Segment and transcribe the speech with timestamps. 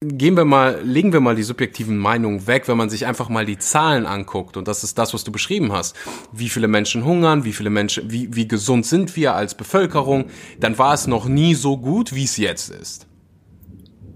[0.00, 3.44] gehen wir mal, legen wir mal die subjektiven Meinungen weg, wenn man sich einfach mal
[3.44, 4.56] die Zahlen anguckt.
[4.56, 5.96] Und das ist das, was du beschrieben hast.
[6.32, 10.26] Wie viele Menschen hungern, wie viele Menschen, wie, wie gesund sind wir als Bevölkerung,
[10.60, 13.06] dann war es noch nie so gut, wie es jetzt ist.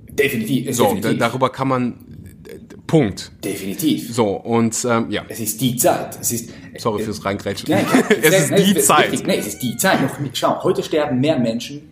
[0.08, 0.74] Definitiv.
[0.76, 1.18] So, definitiv.
[1.18, 1.98] darüber kann man,
[2.86, 3.32] Punkt.
[3.42, 4.14] Definitiv.
[4.14, 5.24] So, und, ähm, ja.
[5.28, 6.16] Es ist die Zeit.
[6.20, 7.70] Es ist, Sorry fürs Reingrätschen.
[7.70, 7.86] Nein,
[8.22, 9.26] es ist die Zeit.
[9.26, 10.00] Nee, es ist die Zeit.
[10.00, 11.90] Noch, schau, heute sterben mehr Menschen,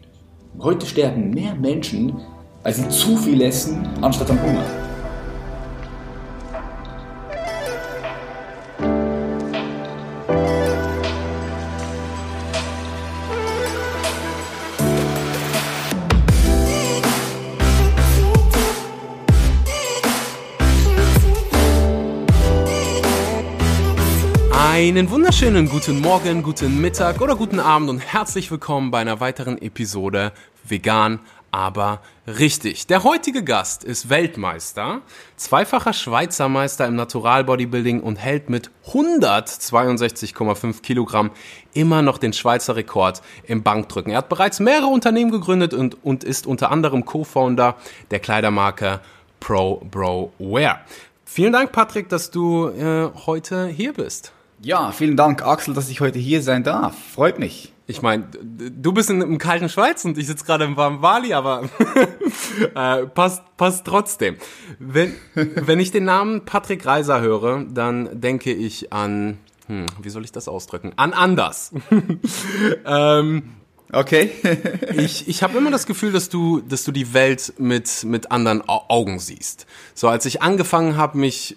[0.61, 2.21] heute sterben mehr Menschen,
[2.63, 4.65] weil sie zu viel essen, anstatt am Hunger.
[24.53, 29.61] Einen wunderschönen guten Morgen, guten Mittag oder guten Abend und herzlich willkommen bei einer weiteren
[29.61, 30.33] Episode
[30.65, 32.87] Vegan, aber richtig.
[32.87, 35.01] Der heutige Gast ist Weltmeister,
[35.37, 41.31] zweifacher Schweizer Meister im Natural Bodybuilding und hält mit 162,5 Kilogramm
[41.75, 44.13] immer noch den Schweizer Rekord im Bankdrücken.
[44.13, 47.77] Er hat bereits mehrere Unternehmen gegründet und, und ist unter anderem Co-Founder
[48.11, 49.01] der Kleidermarke
[49.41, 50.81] Pro Bro Wear.
[51.25, 54.33] Vielen Dank, Patrick, dass du äh, heute hier bist.
[54.63, 56.95] Ja, vielen Dank, Axel, dass ich heute hier sein darf.
[57.15, 57.73] Freut mich.
[57.91, 61.35] Ich meine, du bist in, im kalten Schweiz und ich sitze gerade im warmen Bali,
[61.35, 61.69] aber
[62.77, 64.37] äh, passt, passt trotzdem.
[64.79, 70.23] Wenn, wenn ich den Namen Patrick Reiser höre, dann denke ich an, hm, wie soll
[70.25, 70.93] ich das ausdrücken?
[70.95, 71.73] An anders.
[72.87, 73.55] ähm,
[73.93, 74.31] Okay.
[74.97, 78.63] ich ich habe immer das Gefühl, dass du, dass du die Welt mit, mit anderen
[78.69, 79.67] Augen siehst.
[79.95, 81.57] So, als ich angefangen habe, mich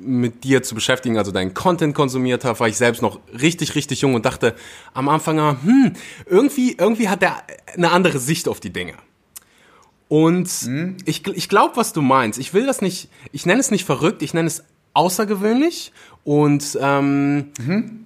[0.00, 4.00] mit dir zu beschäftigen, also deinen Content konsumiert habe, war ich selbst noch richtig, richtig
[4.00, 4.54] jung und dachte
[4.94, 5.92] am Anfang, hm,
[6.26, 7.42] irgendwie, irgendwie hat er
[7.74, 8.94] eine andere Sicht auf die Dinge.
[10.08, 10.96] Und mhm.
[11.04, 12.38] ich, ich glaube, was du meinst.
[12.38, 15.92] Ich will das nicht, ich nenne es nicht verrückt, ich nenne es außergewöhnlich.
[16.24, 18.04] Und ähm, mhm.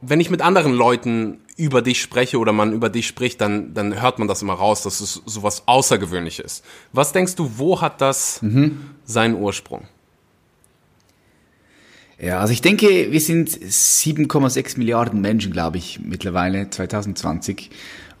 [0.00, 4.00] wenn ich mit anderen Leuten über dich spreche oder man über dich spricht, dann, dann
[4.00, 6.62] hört man das immer raus, dass es sowas Außergewöhnliches.
[6.92, 8.90] Was denkst du, wo hat das mhm.
[9.04, 9.84] seinen Ursprung?
[12.18, 17.70] Ja, also ich denke, wir sind 7,6 Milliarden Menschen, glaube ich, mittlerweile 2020.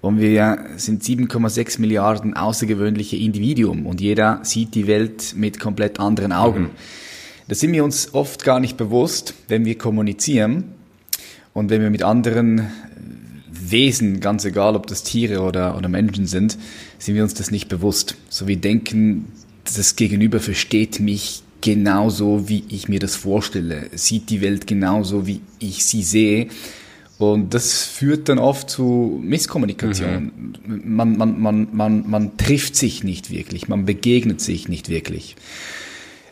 [0.02, 6.32] Und wir sind 7,6 Milliarden außergewöhnliche Individuen und jeder sieht die Welt mit komplett anderen
[6.32, 6.62] Augen.
[6.62, 6.70] Mhm.
[7.48, 10.64] Das sind wir uns oft gar nicht bewusst, wenn wir kommunizieren
[11.54, 12.70] und wenn wir mit anderen
[13.70, 16.58] Wesen, ganz egal ob das Tiere oder, oder Menschen sind,
[16.98, 18.16] sind wir uns das nicht bewusst.
[18.28, 19.26] So wir denken,
[19.64, 25.40] das Gegenüber versteht mich genauso, wie ich mir das vorstelle, sieht die Welt genauso, wie
[25.58, 26.48] ich sie sehe.
[27.18, 30.32] Und das führt dann oft zu Misskommunikation.
[30.66, 30.82] Mhm.
[30.84, 35.34] Man, man, man, man, man trifft sich nicht wirklich, man begegnet sich nicht wirklich.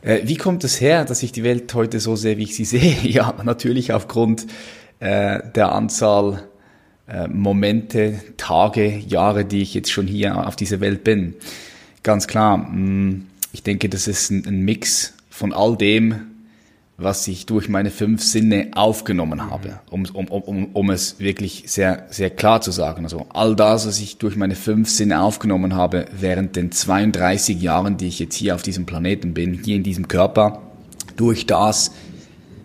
[0.02, 2.64] Äh, wie kommt es her, dass ich die Welt heute so sehe, wie ich sie
[2.66, 2.96] sehe?
[3.02, 4.46] Ja, natürlich aufgrund
[5.00, 6.44] äh, der Anzahl
[7.08, 11.34] äh, Momente, Tage, Jahre, die ich jetzt schon hier auf dieser Welt bin.
[12.02, 16.34] Ganz klar, mm, ich denke, das ist ein, ein Mix von all dem,
[16.96, 22.06] was ich durch meine fünf Sinne aufgenommen habe, um, um, um, um es wirklich sehr,
[22.08, 23.04] sehr klar zu sagen.
[23.04, 27.96] Also all das, was ich durch meine fünf Sinne aufgenommen habe während den 32 Jahren,
[27.96, 30.62] die ich jetzt hier auf diesem Planeten bin, hier in diesem Körper,
[31.16, 31.90] durch das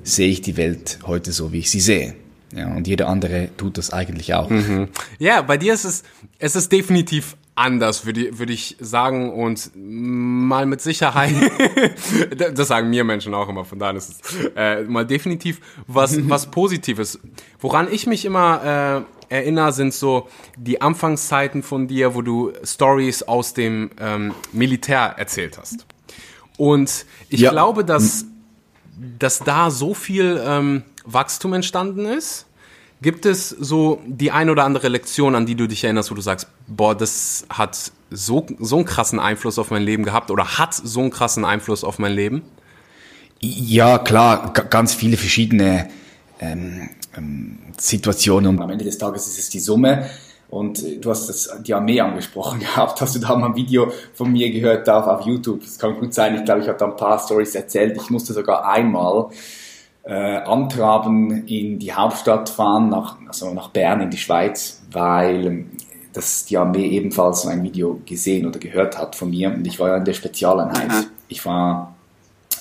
[0.04, 2.14] sehe ich die Welt heute so, wie ich sie sehe.
[2.56, 4.50] Ja, und jeder andere tut das eigentlich auch.
[4.50, 4.90] Mhm.
[5.20, 6.04] Ja, bei dir ist es,
[6.40, 9.32] es ist definitiv anders, würde würd ich sagen.
[9.32, 11.34] Und mal mit Sicherheit,
[12.56, 16.50] das sagen mir Menschen auch immer, von daher ist es äh, mal definitiv was, was
[16.50, 17.20] Positives.
[17.60, 20.28] Woran ich mich immer äh, erinnere, sind so
[20.58, 25.86] die Anfangszeiten von dir, wo du Stories aus dem ähm, Militär erzählt hast.
[26.58, 27.52] Und ich ja.
[27.52, 28.26] glaube, dass,
[29.18, 32.46] dass da so viel ähm, Wachstum entstanden ist?
[33.02, 36.22] Gibt es so die ein oder andere Lektion, an die du dich erinnerst, wo du
[36.22, 40.74] sagst, boah, das hat so, so einen krassen Einfluss auf mein Leben gehabt oder hat
[40.74, 42.44] so einen krassen Einfluss auf mein Leben?
[43.40, 45.90] Ja, klar, ganz viele verschiedene
[46.42, 48.58] ähm, ähm, Situationen.
[48.58, 50.10] Und am Ende des Tages ist es die Summe.
[50.50, 53.00] Und du hast das, die Armee angesprochen gehabt.
[53.00, 55.62] Hast du da mal ein Video von mir gehört auf, auf YouTube?
[55.62, 56.36] Das kann gut sein.
[56.36, 57.96] Ich glaube, ich habe da ein paar Stories erzählt.
[58.02, 59.30] Ich musste sogar einmal
[60.04, 65.70] äh, Antraben in die Hauptstadt fahren, nach, also nach Bern in die Schweiz, weil ähm,
[66.14, 69.80] das die Armee ebenfalls so ein Video gesehen oder gehört hat von mir und ich
[69.80, 70.90] war ja in der Spezialeinheit.
[70.90, 71.06] Mhm.
[71.28, 71.96] Ich war,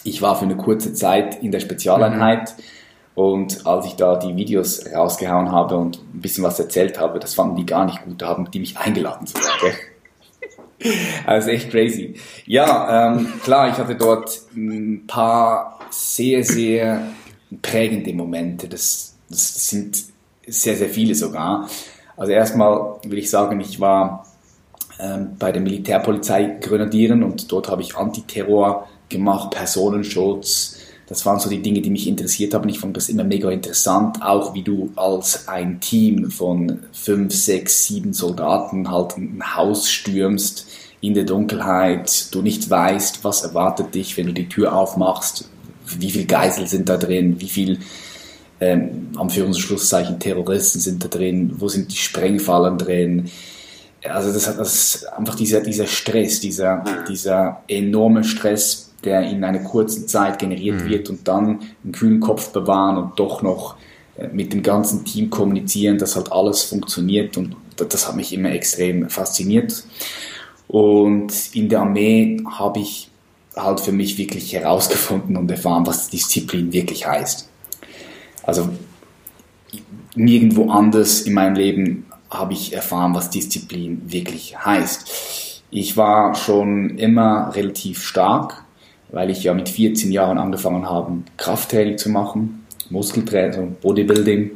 [0.05, 3.23] ich war für eine kurze Zeit in der Spezialeinheit mhm.
[3.23, 7.35] und als ich da die Videos rausgehauen habe und ein bisschen was erzählt habe, das
[7.35, 9.51] fanden die gar nicht gut, da haben die mich eingeladen sogar.
[11.27, 12.15] Also echt crazy.
[12.47, 17.03] Ja, ähm, klar, ich hatte dort ein paar sehr, sehr
[17.63, 18.69] prägende Momente.
[18.69, 20.05] Das, das sind
[20.47, 21.69] sehr, sehr viele sogar.
[22.17, 24.27] Also erstmal will ich sagen, ich war
[24.99, 30.79] ähm, bei der Militärpolizei Grenadieren und dort habe ich Antiterror gemacht, Personenschutz.
[31.07, 32.69] Das waren so die Dinge, die mich interessiert haben.
[32.69, 37.85] Ich fand das immer mega interessant, auch wie du als ein Team von fünf, sechs,
[37.85, 40.67] sieben Soldaten halt ein Haus stürmst
[41.01, 45.49] in der Dunkelheit, du nicht weißt, was erwartet dich, wenn du die Tür aufmachst,
[45.99, 47.79] wie viel Geisel sind da drin, wie viel
[48.61, 53.31] ähm, Anführungsschlusszeichen Terroristen sind da drin, wo sind die Sprengfallen drin,
[54.05, 59.61] also das hat das einfach dieser, dieser Stress, dieser, dieser enorme Stress, der in einer
[59.61, 60.89] kurzen Zeit generiert mhm.
[60.89, 63.77] wird und dann einen kühlen Kopf bewahren und doch noch
[64.17, 68.51] äh, mit dem ganzen Team kommunizieren, dass halt alles funktioniert und das hat mich immer
[68.51, 69.85] extrem fasziniert.
[70.67, 73.08] Und in der Armee habe ich
[73.63, 77.49] halt für mich wirklich herausgefunden und erfahren, was Disziplin wirklich heißt.
[78.43, 78.69] Also
[80.15, 85.63] nirgendwo anders in meinem Leben habe ich erfahren, was Disziplin wirklich heißt.
[85.71, 88.65] Ich war schon immer relativ stark,
[89.11, 94.53] weil ich ja mit 14 Jahren angefangen habe, Krafttraining zu machen, Muskeltraining, Bodybuilding.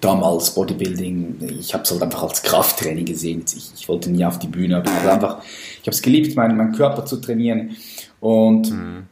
[0.00, 3.44] Damals Bodybuilding, ich habe es halt einfach als Krafttraining gesehen.
[3.46, 6.72] Ich, ich, wollte nie auf die Bühne, aber einfach, ich habe es geliebt, meinen, meinen
[6.72, 7.76] Körper zu trainieren.
[8.24, 9.06] Und mhm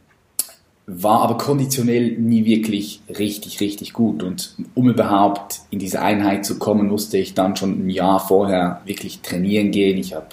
[0.86, 4.22] war aber konditionell nie wirklich richtig, richtig gut.
[4.22, 8.82] Und um überhaupt in diese Einheit zu kommen, musste ich dann schon ein Jahr vorher
[8.84, 9.96] wirklich trainieren gehen.
[9.98, 10.26] Ich habe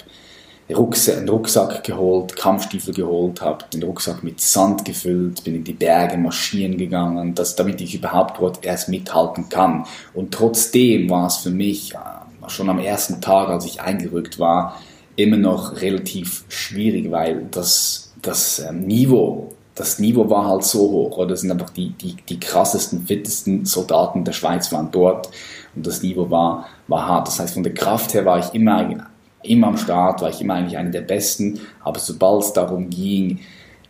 [0.68, 6.16] einen Rucksack geholt, Kampfstiefel geholt, habe den Rucksack mit Sand gefüllt, bin in die Berge
[6.16, 9.84] marschieren gegangen, dass, damit ich überhaupt dort erst mithalten kann.
[10.14, 14.76] Und trotzdem war es für mich äh, schon am ersten Tag, als ich eingerückt war,
[15.16, 21.16] immer noch relativ schwierig, weil das, das ähm, Niveau das Niveau war halt so hoch,
[21.16, 21.28] oder?
[21.28, 25.30] Das sind einfach die, die, die krassesten, fittesten Soldaten der Schweiz waren dort
[25.74, 27.28] und das Niveau war, war hart.
[27.28, 29.08] Das heißt, von der Kraft her war ich immer,
[29.42, 33.40] immer am Start, war ich immer eigentlich einer der Besten, aber sobald es darum ging,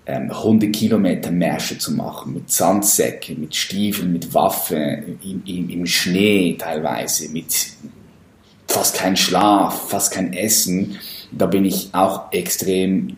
[0.06, 5.87] ähm, 100 Kilometer Märsche zu machen, mit Sandsäcken, mit Stiefeln, mit Waffen, im, im, im
[5.87, 7.53] Schnee teilweise, mit
[8.69, 10.99] fast kein Schlaf, fast kein Essen,
[11.33, 13.17] da bin ich auch extrem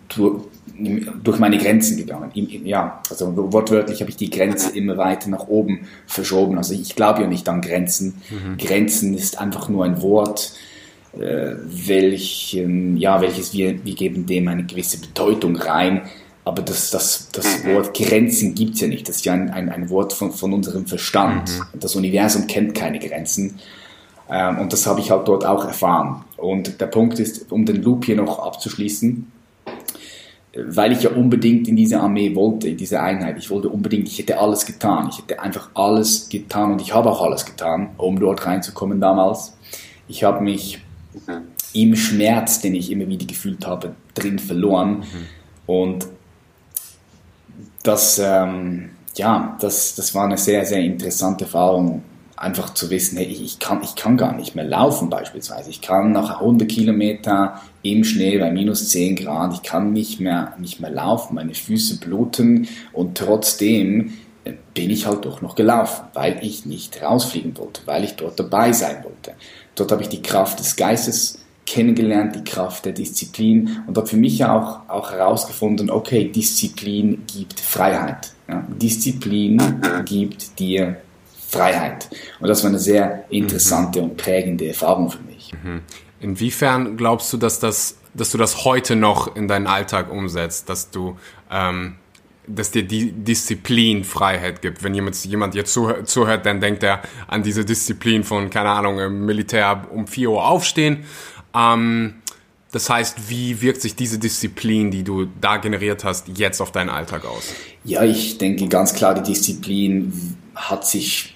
[1.23, 2.31] durch meine Grenzen gegangen.
[2.65, 6.59] Ja, also wortwörtlich habe ich die Grenze immer weiter nach oben verschoben.
[6.59, 8.23] Also ich glaube ja nicht an Grenzen.
[8.31, 8.57] Mhm.
[8.59, 10.53] Grenzen ist einfach nur ein Wort,
[11.19, 16.03] äh, welchen, ja, welches wir, wir geben dem eine gewisse Bedeutung rein.
[16.45, 17.75] Aber das, das, das mhm.
[17.75, 19.09] Wort Grenzen gibt es ja nicht.
[19.09, 21.51] Das ist ja ein, ein, ein Wort von, von unserem Verstand.
[21.51, 21.81] Mhm.
[21.81, 23.61] Das Universum kennt keine Grenzen.
[24.29, 26.25] Ähm, und das habe ich halt dort auch erfahren.
[26.37, 29.32] Und der Punkt ist, um den Loop hier noch abzuschließen,
[30.55, 33.39] weil ich ja unbedingt in diese Armee wollte, in diese Einheit.
[33.39, 35.09] Ich wollte unbedingt, ich hätte alles getan.
[35.11, 39.57] Ich hätte einfach alles getan und ich habe auch alles getan, um dort reinzukommen damals.
[40.09, 40.81] Ich habe mich
[41.73, 44.99] im Schmerz, den ich immer wieder gefühlt habe, drin verloren.
[44.99, 45.05] Mhm.
[45.67, 46.07] Und
[47.83, 52.03] das, ähm, ja, das, das war eine sehr, sehr interessante Erfahrung
[52.43, 55.71] einfach zu wissen, hey, ich, kann, ich kann gar nicht mehr laufen beispielsweise.
[55.71, 60.55] Ich kann nach 100 Kilometer im Schnee bei minus 10 Grad, ich kann nicht mehr,
[60.59, 66.05] nicht mehr laufen, meine Füße bluten und trotzdem äh, bin ich halt doch noch gelaufen,
[66.15, 69.35] weil ich nicht rausfliegen wollte, weil ich dort dabei sein wollte.
[69.77, 74.17] Dort habe ich die Kraft des Geistes kennengelernt, die Kraft der Disziplin und habe für
[74.17, 78.33] mich auch, auch herausgefunden, okay, Disziplin gibt Freiheit.
[78.49, 78.67] Ja?
[78.81, 80.97] Disziplin gibt dir
[81.53, 82.09] Freiheit.
[82.41, 84.11] Und das war eine sehr interessante mhm.
[84.11, 85.53] und prägende Erfahrung für mich.
[85.63, 85.83] Mhm.
[86.21, 90.91] Inwiefern glaubst du, dass, das, dass du das heute noch in deinen Alltag umsetzt, dass
[90.91, 91.17] du
[91.51, 91.97] ähm,
[92.47, 94.83] dass dir die Disziplin Freiheit gibt.
[94.83, 98.99] Wenn jemand, jemand jetzt zuhört, zuhört, dann denkt er an diese Disziplin von, keine Ahnung,
[98.99, 101.05] im Militär um 4 Uhr aufstehen.
[101.55, 102.15] Ähm,
[102.73, 106.89] das heißt, wie wirkt sich diese Disziplin, die du da generiert hast, jetzt auf deinen
[106.89, 107.53] Alltag aus?
[107.85, 111.35] Ja, ich denke ganz klar, die Disziplin hat sich,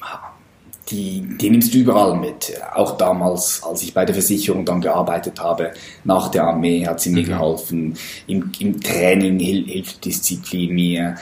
[0.90, 2.52] die, die nimmst du überall mit.
[2.74, 5.72] Auch damals, als ich bei der Versicherung dann gearbeitet habe,
[6.04, 7.28] nach der Armee hat sie mir mhm.
[7.28, 7.94] geholfen.
[8.26, 11.16] Im, im Training hilft Disziplin mir.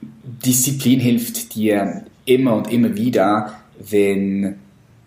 [0.00, 4.56] Disziplin hilft dir immer und immer wieder, wenn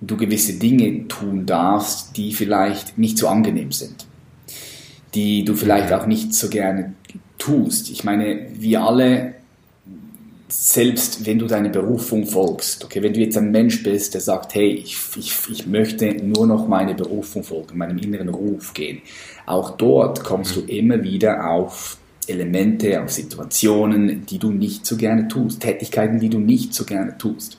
[0.02, 4.06] du gewisse Dinge tun darfst, die vielleicht nicht so angenehm sind,
[5.14, 6.94] die du vielleicht auch nicht so gerne
[7.38, 7.90] tust.
[7.90, 9.36] Ich meine, wir alle
[10.52, 14.56] selbst wenn du deine Berufung folgst, okay, wenn du jetzt ein Mensch bist, der sagt,
[14.56, 19.02] hey, ich, ich, ich möchte nur noch meine Berufung folgen, meinem inneren Ruf gehen,
[19.46, 25.28] auch dort kommst du immer wieder auf Elemente, auf Situationen, die du nicht so gerne
[25.28, 27.58] tust, Tätigkeiten, die du nicht so gerne tust.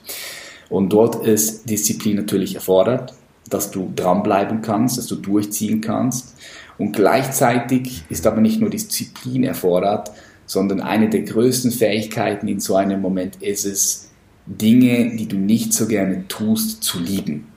[0.69, 3.13] Und dort ist Disziplin natürlich erfordert,
[3.49, 6.35] dass du dranbleiben kannst, dass du durchziehen kannst.
[6.77, 10.11] Und gleichzeitig ist aber nicht nur Disziplin erfordert,
[10.51, 14.11] sondern eine der größten Fähigkeiten in so einem Moment ist es,
[14.45, 17.47] Dinge, die du nicht so gerne tust, zu lieben.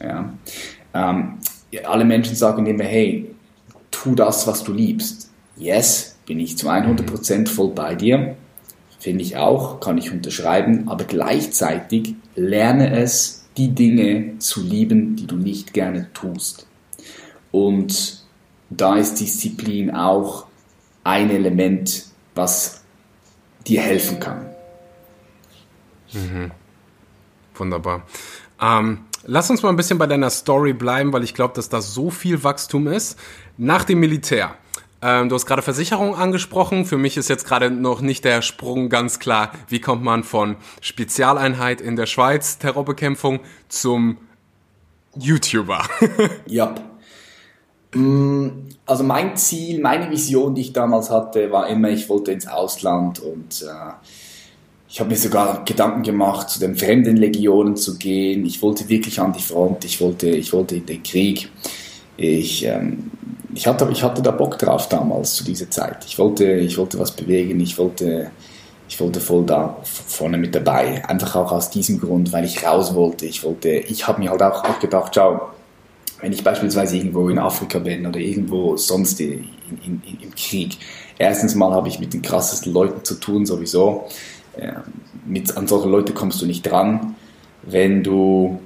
[0.00, 0.32] Ja?
[0.94, 1.34] Ähm,
[1.84, 3.28] alle Menschen sagen immer, hey,
[3.90, 5.30] tu das, was du liebst.
[5.58, 8.34] Yes, bin ich zu 100% voll bei dir.
[8.98, 15.26] Finde ich auch, kann ich unterschreiben, aber gleichzeitig lerne es, die Dinge zu lieben, die
[15.26, 16.66] du nicht gerne tust.
[17.50, 18.24] Und
[18.70, 20.46] da ist Disziplin auch
[21.04, 22.82] ein Element, was
[23.66, 24.46] dir helfen kann.
[26.12, 26.50] Mhm.
[27.54, 28.02] Wunderbar.
[28.60, 31.80] Ähm, lass uns mal ein bisschen bei deiner Story bleiben, weil ich glaube, dass da
[31.80, 33.18] so viel Wachstum ist.
[33.56, 34.56] Nach dem Militär.
[35.02, 36.86] Ähm, du hast gerade Versicherung angesprochen.
[36.86, 39.52] Für mich ist jetzt gerade noch nicht der Sprung ganz klar.
[39.68, 44.18] Wie kommt man von Spezialeinheit in der Schweiz, Terrorbekämpfung, zum
[45.16, 45.82] YouTuber?
[46.46, 46.74] ja.
[47.94, 48.48] Mm,
[48.86, 53.20] also mein Ziel, meine Vision, die ich damals hatte, war immer, ich wollte ins Ausland
[53.20, 53.92] und äh,
[54.88, 58.44] ich habe mir sogar Gedanken gemacht, zu den fremden Legionen zu gehen.
[58.44, 61.48] Ich wollte wirklich an die Front, ich wollte, ich wollte in den Krieg.
[62.18, 63.10] Ich, ähm,
[63.54, 66.04] ich, hatte, ich hatte da Bock drauf damals zu dieser Zeit.
[66.04, 68.30] Ich wollte, ich wollte was bewegen, ich wollte,
[68.86, 71.02] ich wollte voll da vorne mit dabei.
[71.08, 73.24] Einfach auch aus diesem Grund, weil ich raus wollte.
[73.24, 75.52] Ich wollte, ich habe mir halt auch, auch gedacht, schau,
[76.22, 79.44] wenn ich beispielsweise irgendwo in Afrika bin oder irgendwo sonst in,
[79.84, 80.78] in, in, im Krieg,
[81.18, 84.08] erstens mal habe ich mit den krassesten Leuten zu tun sowieso.
[85.26, 87.16] mit, an solche Leute kommst du nicht dran,
[87.62, 88.60] wenn du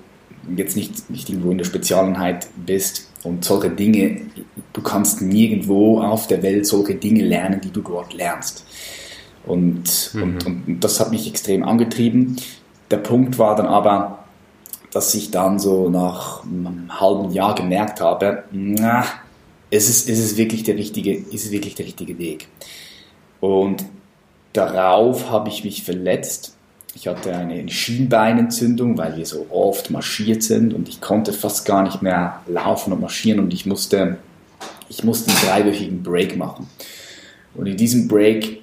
[0.54, 4.20] jetzt nicht, nicht irgendwo in der Spezialeinheit bist und solche Dinge,
[4.72, 8.64] du kannst nirgendwo auf der Welt solche Dinge lernen, die du dort lernst.
[9.46, 10.22] Und, mhm.
[10.22, 12.36] und, und das hat mich extrem angetrieben.
[12.90, 14.25] Der Punkt war dann aber,
[14.93, 19.05] dass ich dann so nach einem halben Jahr gemerkt habe, na,
[19.71, 22.49] es, ist es wirklich der richtige, ist es wirklich der richtige Weg.
[23.40, 23.85] Und
[24.52, 26.55] darauf habe ich mich verletzt.
[26.95, 31.83] Ich hatte eine Schienbeinentzündung, weil wir so oft marschiert sind und ich konnte fast gar
[31.83, 34.16] nicht mehr laufen und marschieren und ich musste,
[34.88, 36.69] ich musste einen dreiwöchigen Break machen.
[37.55, 38.62] Und in diesem Break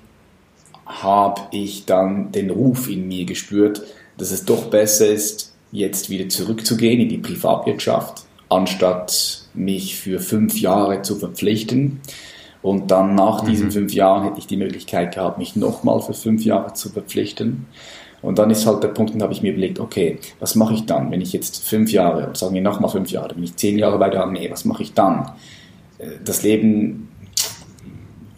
[0.85, 3.83] habe ich dann den Ruf in mir gespürt,
[4.17, 10.59] dass es doch besser ist, jetzt wieder zurückzugehen in die Privatwirtschaft, anstatt mich für fünf
[10.59, 11.99] Jahre zu verpflichten.
[12.61, 13.47] Und dann nach mhm.
[13.47, 17.65] diesen fünf Jahren hätte ich die Möglichkeit gehabt, mich nochmal für fünf Jahre zu verpflichten.
[18.21, 20.85] Und dann ist halt der Punkt, dann habe ich mir überlegt, okay, was mache ich
[20.85, 23.99] dann, wenn ich jetzt fünf Jahre, sagen wir nochmal fünf Jahre, wenn ich zehn Jahre
[23.99, 25.31] bei der Armee, was mache ich dann?
[25.97, 27.09] Äh, das Leben,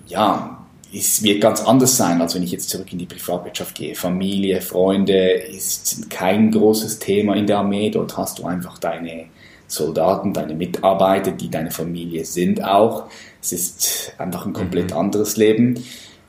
[0.08, 0.55] ja,
[0.98, 3.96] es wird ganz anders sein, als wenn ich jetzt zurück in die Privatwirtschaft gehe.
[3.96, 7.90] Familie, Freunde ist kein großes Thema in der Armee.
[7.90, 9.26] Dort hast du einfach deine
[9.68, 13.06] Soldaten, deine Mitarbeiter, die deine Familie sind auch.
[13.42, 14.98] Es ist einfach ein komplett mhm.
[14.98, 15.84] anderes Leben.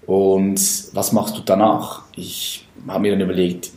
[0.06, 0.61] Und
[0.92, 2.02] was machst du danach?
[2.16, 3.70] Ich habe mir dann überlegt,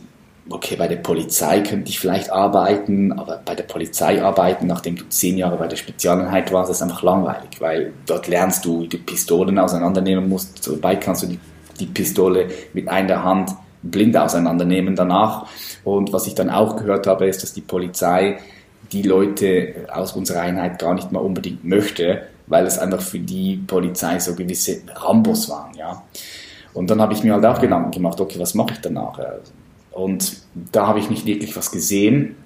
[0.50, 5.08] okay, bei der Polizei könnte ich vielleicht arbeiten, aber bei der Polizei arbeiten, nachdem du
[5.08, 8.98] zehn Jahre bei der Spezialeinheit warst, ist einfach langweilig, weil dort lernst du, wie du
[8.98, 10.62] Pistolen auseinandernehmen musst.
[10.62, 11.38] Sobei kannst du die,
[11.78, 13.50] die Pistole mit einer Hand
[13.82, 15.46] blind auseinandernehmen danach.
[15.84, 18.38] Und was ich dann auch gehört habe, ist, dass die Polizei
[18.92, 23.56] die Leute aus unserer Einheit gar nicht mal unbedingt möchte, weil es einfach für die
[23.56, 26.02] Polizei so gewisse Rambos waren, ja.
[26.74, 29.18] Und dann habe ich mir halt auch Gedanken gemacht, okay, was mache ich danach?
[30.04, 30.38] Und
[30.72, 32.36] da habe ich nicht wirklich was gesehen.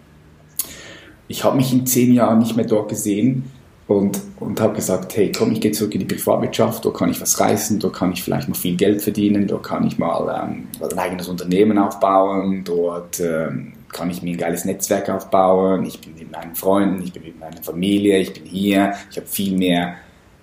[1.28, 3.44] Ich habe mich in zehn Jahren nicht mehr dort gesehen
[3.86, 7.20] und, und habe gesagt, hey, komm, ich gehe zurück in die Privatwirtschaft, da kann ich
[7.20, 10.68] was reißen, da kann ich vielleicht mal viel Geld verdienen, da kann ich mal ähm,
[10.82, 16.14] ein eigenes Unternehmen aufbauen, dort ähm, kann ich mir ein geiles Netzwerk aufbauen, ich bin
[16.14, 19.94] mit meinen Freunden, ich bin mit meiner Familie, ich bin hier, ich habe viel mehr,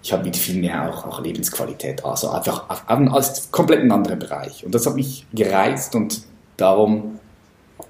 [0.02, 4.66] ich habe mit viel mehr auch, auch Lebensqualität, also einfach als komplett ein anderer Bereich.
[4.66, 6.24] Und das hat mich gereizt und
[6.62, 7.20] Darum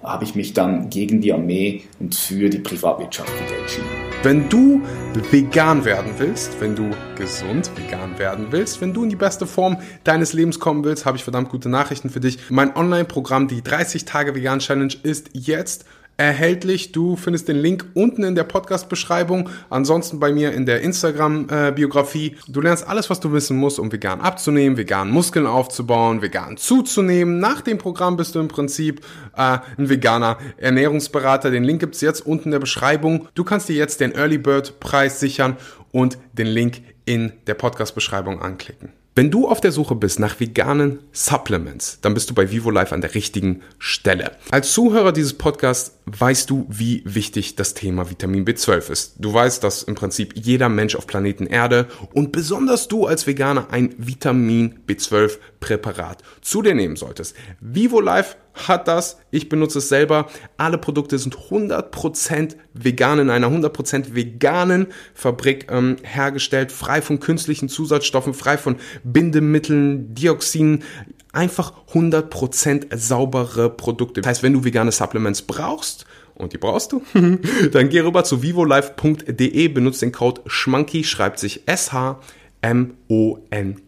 [0.01, 3.89] habe ich mich dann gegen die Armee und für die Privatwirtschaft entschieden.
[4.23, 4.81] Wenn du
[5.29, 9.75] vegan werden willst, wenn du gesund vegan werden willst, wenn du in die beste Form
[10.05, 12.49] deines Lebens kommen willst, habe ich verdammt gute Nachrichten für dich.
[12.49, 15.83] Mein Online-Programm, die 30 Tage Vegan Challenge, ist jetzt
[16.21, 16.91] erhältlich.
[16.91, 19.49] Du findest den Link unten in der Podcast-Beschreibung.
[19.69, 22.37] Ansonsten bei mir in der Instagram-Biografie.
[22.47, 27.39] Du lernst alles, was du wissen musst, um vegan abzunehmen, vegan Muskeln aufzubauen, vegan zuzunehmen.
[27.39, 29.01] Nach dem Programm bist du im Prinzip
[29.35, 31.51] äh, ein veganer Ernährungsberater.
[31.51, 33.27] Den Link gibt's jetzt unten in der Beschreibung.
[33.33, 35.57] Du kannst dir jetzt den Early Bird Preis sichern
[35.91, 38.89] und den Link in der Podcast-Beschreibung anklicken.
[39.13, 42.95] Wenn du auf der Suche bist nach veganen Supplements, dann bist du bei Vivo Life
[42.95, 44.31] an der richtigen Stelle.
[44.51, 49.15] Als Zuhörer dieses Podcasts weißt du, wie wichtig das Thema Vitamin B12 ist.
[49.19, 53.67] Du weißt, dass im Prinzip jeder Mensch auf Planeten Erde und besonders du als Veganer
[53.71, 57.35] ein Vitamin B12 Präparat zu dir nehmen solltest.
[57.59, 60.27] Vivo Life hat das, ich benutze es selber.
[60.57, 67.69] Alle Produkte sind 100% vegan in einer 100% veganen Fabrik ähm, hergestellt, frei von künstlichen
[67.69, 70.83] Zusatzstoffen, frei von Bindemitteln, Dioxinen,
[71.31, 74.21] einfach 100% saubere Produkte.
[74.21, 77.03] Das heißt, wenn du vegane Supplements brauchst, und die brauchst du,
[77.71, 82.19] dann geh rüber zu vivolife.de, benutze den Code SCHMANKY, schreibt sich SH
[82.61, 83.79] M-O-N-K-E-Y.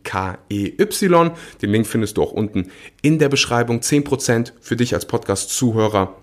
[1.61, 2.71] Den Link findest du auch unten
[3.01, 3.79] in der Beschreibung.
[3.79, 6.17] 10% für dich als Podcast-Zuhörer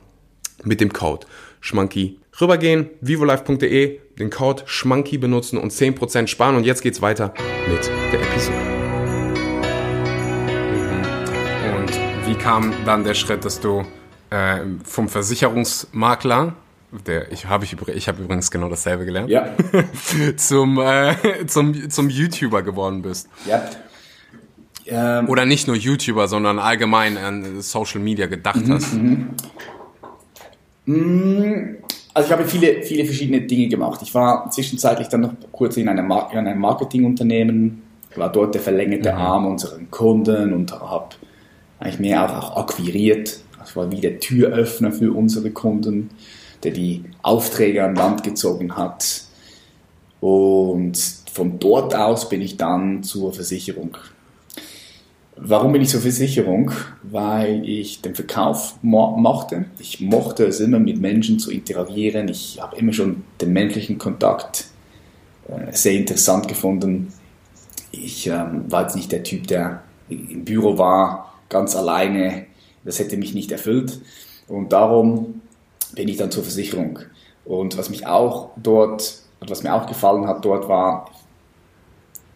[0.64, 1.26] mit dem Code
[1.60, 2.18] Schmanky.
[2.40, 6.56] Rübergehen, vivolife.de, den Code Schmanky benutzen und 10% sparen.
[6.56, 7.34] Und jetzt geht's weiter
[7.68, 8.69] mit der Episode.
[12.30, 13.82] Wie kam dann der Schritt, dass du
[14.30, 16.54] äh, vom Versicherungsmakler
[17.04, 19.30] der ich habe ich, ich habe übrigens genau dasselbe gelernt.
[19.30, 19.48] Ja.
[20.36, 21.14] zum, äh,
[21.46, 23.28] zum, zum YouTuber geworden bist.
[23.46, 23.62] Ja.
[24.86, 28.94] Ähm, Oder nicht nur YouTuber, sondern allgemein an Social Media gedacht mhm, hast.
[28.94, 29.30] Mhm.
[30.86, 31.76] Mm,
[32.14, 34.00] also ich habe viele, viele verschiedene Dinge gemacht.
[34.02, 37.82] Ich war zwischenzeitlich dann noch kurz in einem, Mar in einem Marketingunternehmen,
[38.14, 39.18] war dort der verlängerte mhm.
[39.18, 41.08] Arm unserer Kunden und habe
[41.80, 43.40] eigentlich mehr auch, auch akquiriert.
[43.66, 46.10] Ich war wie der Türöffner für unsere Kunden
[46.62, 49.22] der die Aufträge an Land gezogen hat.
[50.20, 50.98] Und
[51.32, 53.96] von dort aus bin ich dann zur Versicherung.
[55.36, 56.70] Warum bin ich zur Versicherung?
[57.02, 59.64] Weil ich den Verkauf mo mochte.
[59.78, 62.28] Ich mochte es immer mit Menschen zu interagieren.
[62.28, 64.66] Ich habe immer schon den menschlichen Kontakt
[65.48, 67.10] äh, sehr interessant gefunden.
[67.90, 72.46] Ich ähm, war jetzt nicht der Typ, der im Büro war, ganz alleine.
[72.84, 74.00] Das hätte mich nicht erfüllt.
[74.48, 75.42] Und darum
[75.94, 77.00] bin ich dann zur Versicherung.
[77.44, 81.10] Und was mich auch dort, was mir auch gefallen hat dort war,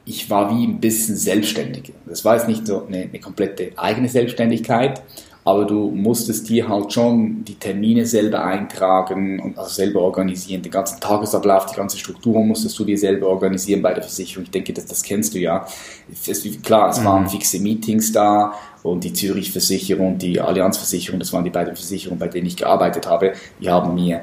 [0.04, 1.94] ich war wie ein bisschen selbstständig.
[2.04, 5.02] Das war jetzt nicht so eine, eine komplette eigene Selbstständigkeit,
[5.46, 10.62] aber du musstest dir halt schon die Termine selber eintragen und also selber organisieren.
[10.62, 14.44] Den ganzen Tagesablauf, die ganze Struktur musstest du dir selber organisieren bei der Versicherung.
[14.44, 15.66] Ich denke, das, das kennst du ja.
[16.10, 17.28] Es, klar, es waren mhm.
[17.28, 22.46] fixe Meetings da und die Zürich-Versicherung, die Allianz-Versicherung, das waren die beiden Versicherungen, bei denen
[22.46, 23.34] ich gearbeitet habe.
[23.60, 24.22] Die haben mir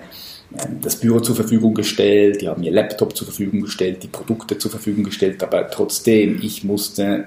[0.53, 4.57] ähm, das Büro zur Verfügung gestellt, die haben mir Laptop zur Verfügung gestellt, die Produkte
[4.57, 7.25] zur Verfügung gestellt, aber trotzdem, ich musste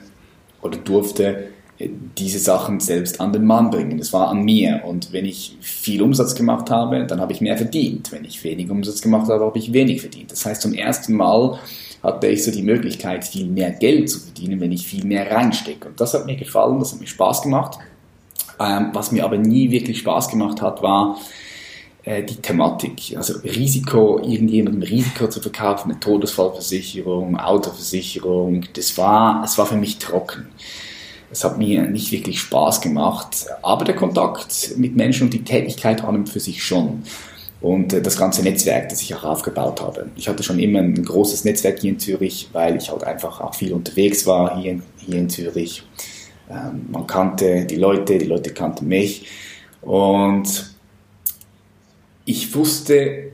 [0.62, 3.99] oder durfte diese Sachen selbst an den Mann bringen.
[3.99, 4.83] Das war an mir.
[4.85, 8.13] Und wenn ich viel Umsatz gemacht habe, dann habe ich mehr verdient.
[8.13, 10.31] Wenn ich wenig Umsatz gemacht habe, habe ich wenig verdient.
[10.31, 11.59] Das heißt, zum ersten Mal
[12.03, 15.89] hatte ich so die Möglichkeit, viel mehr Geld zu verdienen, wenn ich viel mehr reinstecke.
[15.89, 17.79] Und das hat mir gefallen, das hat mir Spaß gemacht.
[18.61, 21.17] Ähm, was mir aber nie wirklich Spaß gemacht hat, war
[22.05, 23.15] äh, die Thematik.
[23.17, 29.99] Also Risiko, irgendjemandem Risiko zu verkaufen, eine Todesfallversicherung, Autoversicherung, das war, es war für mich
[29.99, 30.47] trocken.
[31.35, 36.05] Es hat mir nicht wirklich Spaß gemacht, aber der Kontakt mit Menschen und die Tätigkeit
[36.05, 37.03] an und für sich schon.
[37.61, 40.07] Und äh, das ganze Netzwerk, das ich auch aufgebaut habe.
[40.14, 43.53] Ich hatte schon immer ein großes Netzwerk hier in Zürich, weil ich halt einfach auch
[43.53, 45.83] viel unterwegs war hier, hier in Zürich.
[46.49, 49.27] Ähm, man kannte die Leute, die Leute kannten mich.
[49.83, 50.73] Und
[52.27, 53.33] ich wusste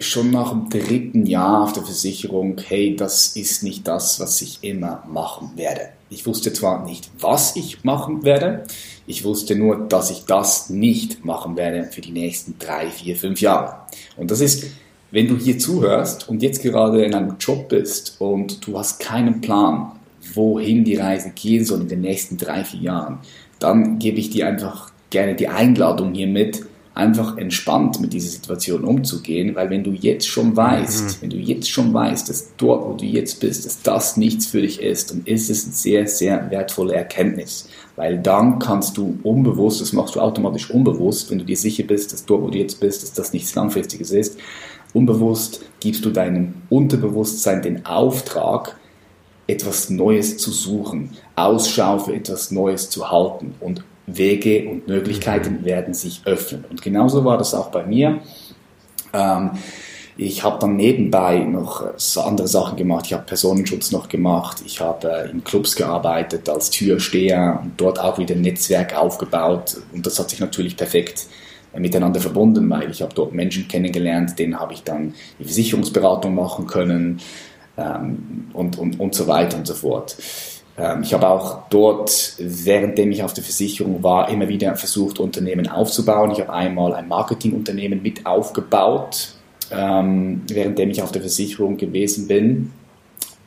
[0.00, 4.58] schon nach dem dritten Jahr auf der Versicherung, hey, das ist nicht das, was ich
[4.62, 5.90] immer machen werde.
[6.08, 8.64] Ich wusste zwar nicht, was ich machen werde,
[9.06, 13.40] ich wusste nur, dass ich das nicht machen werde für die nächsten drei, vier, fünf
[13.40, 13.76] Jahre.
[14.16, 14.64] Und das ist,
[15.10, 19.40] wenn du hier zuhörst und jetzt gerade in einem Job bist und du hast keinen
[19.40, 19.92] Plan,
[20.34, 23.18] wohin die Reise gehen soll in den nächsten drei, vier Jahren,
[23.58, 28.84] dann gebe ich dir einfach gerne die Einladung hier mit, einfach entspannt mit dieser Situation
[28.84, 31.22] umzugehen, weil wenn du jetzt schon weißt, mhm.
[31.22, 34.60] wenn du jetzt schon weißt, dass dort, wo du jetzt bist, dass das nichts für
[34.60, 39.80] dich ist, dann ist es eine sehr, sehr wertvolle Erkenntnis, weil dann kannst du unbewusst,
[39.80, 42.80] das machst du automatisch unbewusst, wenn du dir sicher bist, dass dort, wo du jetzt
[42.80, 44.38] bist, dass das nichts Langfristiges ist,
[44.92, 48.76] unbewusst gibst du deinem Unterbewusstsein den Auftrag,
[49.46, 53.82] etwas Neues zu suchen, Ausschau für etwas Neues zu halten und
[54.16, 56.64] Wege und Möglichkeiten werden sich öffnen.
[56.70, 58.20] Und genauso war das auch bei mir.
[59.12, 59.50] Ähm,
[60.16, 61.82] ich habe dann nebenbei noch
[62.16, 63.06] andere Sachen gemacht.
[63.06, 64.58] Ich habe Personenschutz noch gemacht.
[64.66, 69.78] Ich habe äh, in Clubs gearbeitet als Türsteher und dort auch wieder ein Netzwerk aufgebaut.
[69.94, 71.26] Und das hat sich natürlich perfekt
[71.72, 76.34] äh, miteinander verbunden, weil ich habe dort Menschen kennengelernt, denen habe ich dann die Versicherungsberatung
[76.34, 77.20] machen können
[77.78, 80.16] ähm, und, und, und so weiter und so fort.
[80.80, 85.68] Ähm, ich habe auch dort, währenddem ich auf der Versicherung war, immer wieder versucht, Unternehmen
[85.68, 86.30] aufzubauen.
[86.30, 89.34] Ich habe einmal ein Marketingunternehmen mit aufgebaut,
[89.70, 92.72] ähm, währenddem ich auf der Versicherung gewesen bin.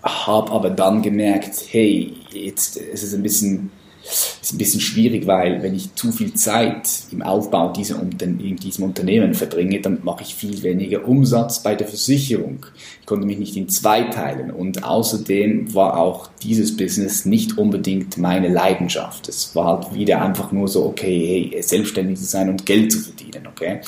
[0.04, 3.72] Habe aber dann gemerkt, hey, jetzt ist es ein bisschen
[4.04, 8.86] ist ein bisschen schwierig, weil wenn ich zu viel Zeit im Aufbau dieser in diesem
[8.86, 12.66] Unternehmen verbringe, dann mache ich viel weniger Umsatz bei der Versicherung.
[13.00, 18.18] Ich konnte mich nicht in zwei teilen und außerdem war auch dieses Business nicht unbedingt
[18.18, 19.30] meine Leidenschaft.
[19.30, 23.00] Es war halt wieder einfach nur so, okay, hey, selbstständig zu sein und Geld zu
[23.00, 23.80] verdienen, okay.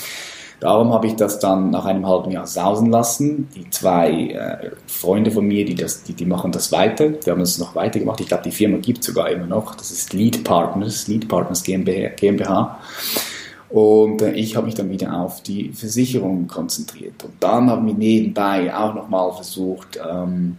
[0.59, 3.49] Darum habe ich das dann nach einem halben Jahr sausen lassen.
[3.55, 7.41] Die zwei äh, Freunde von mir, die, das, die, die machen das weiter, die haben
[7.41, 8.21] es noch weiter gemacht.
[8.21, 9.75] Ich glaube, die Firma gibt es sogar immer noch.
[9.75, 12.79] Das ist Lead Partners, Lead Partners GmbH.
[13.69, 17.23] Und äh, ich habe mich dann wieder auf die Versicherung konzentriert.
[17.23, 20.57] Und dann haben wir nebenbei auch nochmal versucht, ähm,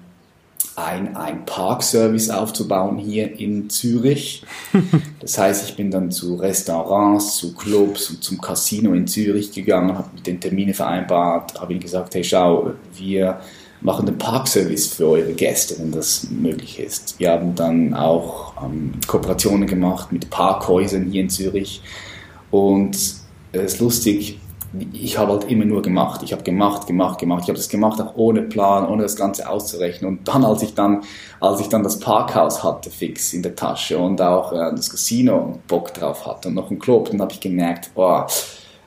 [0.77, 4.45] ein, ein Parkservice aufzubauen hier in Zürich.
[5.21, 9.99] Das heißt, ich bin dann zu Restaurants, zu Clubs und zum Casino in Zürich gegangen,
[9.99, 13.41] habe mit den Termine vereinbart, habe ihnen gesagt, hey schau, wir
[13.81, 17.19] machen den Parkservice für eure Gäste, wenn das möglich ist.
[17.19, 21.83] Wir haben dann auch ähm, Kooperationen gemacht mit Parkhäusern hier in Zürich
[22.53, 24.39] und es ist lustig,
[24.93, 26.23] ich habe halt immer nur gemacht.
[26.23, 27.43] Ich habe gemacht, gemacht, gemacht.
[27.45, 30.11] Ich habe das gemacht auch ohne Plan, ohne das Ganze auszurechnen.
[30.11, 31.03] Und dann, als ich dann,
[31.41, 35.59] als ich dann das Parkhaus hatte fix in der Tasche und auch äh, das Casino
[35.69, 38.27] Bock drauf hatte und noch ein Club, dann habe ich gemerkt, boah,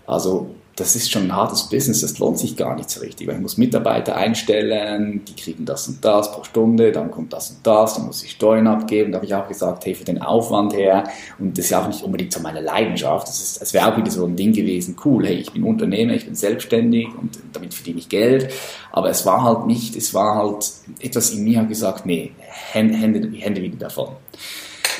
[0.06, 3.36] also das ist schon ein hartes Business, das lohnt sich gar nicht so richtig, weil
[3.36, 7.68] ich muss Mitarbeiter einstellen, die kriegen das und das pro Stunde, dann kommt das und
[7.68, 9.12] das, dann muss ich Steuern abgeben.
[9.12, 11.04] Da habe ich auch gesagt, hey, für den Aufwand her,
[11.38, 13.98] und das ist ja auch nicht unbedingt so meine Leidenschaft, das, ist, das wäre auch
[13.98, 17.74] wieder so ein Ding gewesen, cool, hey, ich bin Unternehmer, ich bin selbstständig und damit
[17.74, 18.50] verdiene ich Geld,
[18.92, 22.32] aber es war halt nicht, es war halt, etwas in mir hat gesagt, nee,
[22.72, 22.98] Hände,
[23.38, 24.10] Hände wieder davon.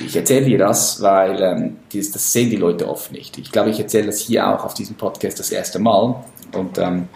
[0.06, 3.38] Ich erzähle dir das, weil ähm, das, das, sehen die Leute oft nicht.
[3.38, 6.24] Ich glaube, ich erzähle das hier auch auf diesem Podcast das erste Mal.
[6.54, 7.08] Und ähm,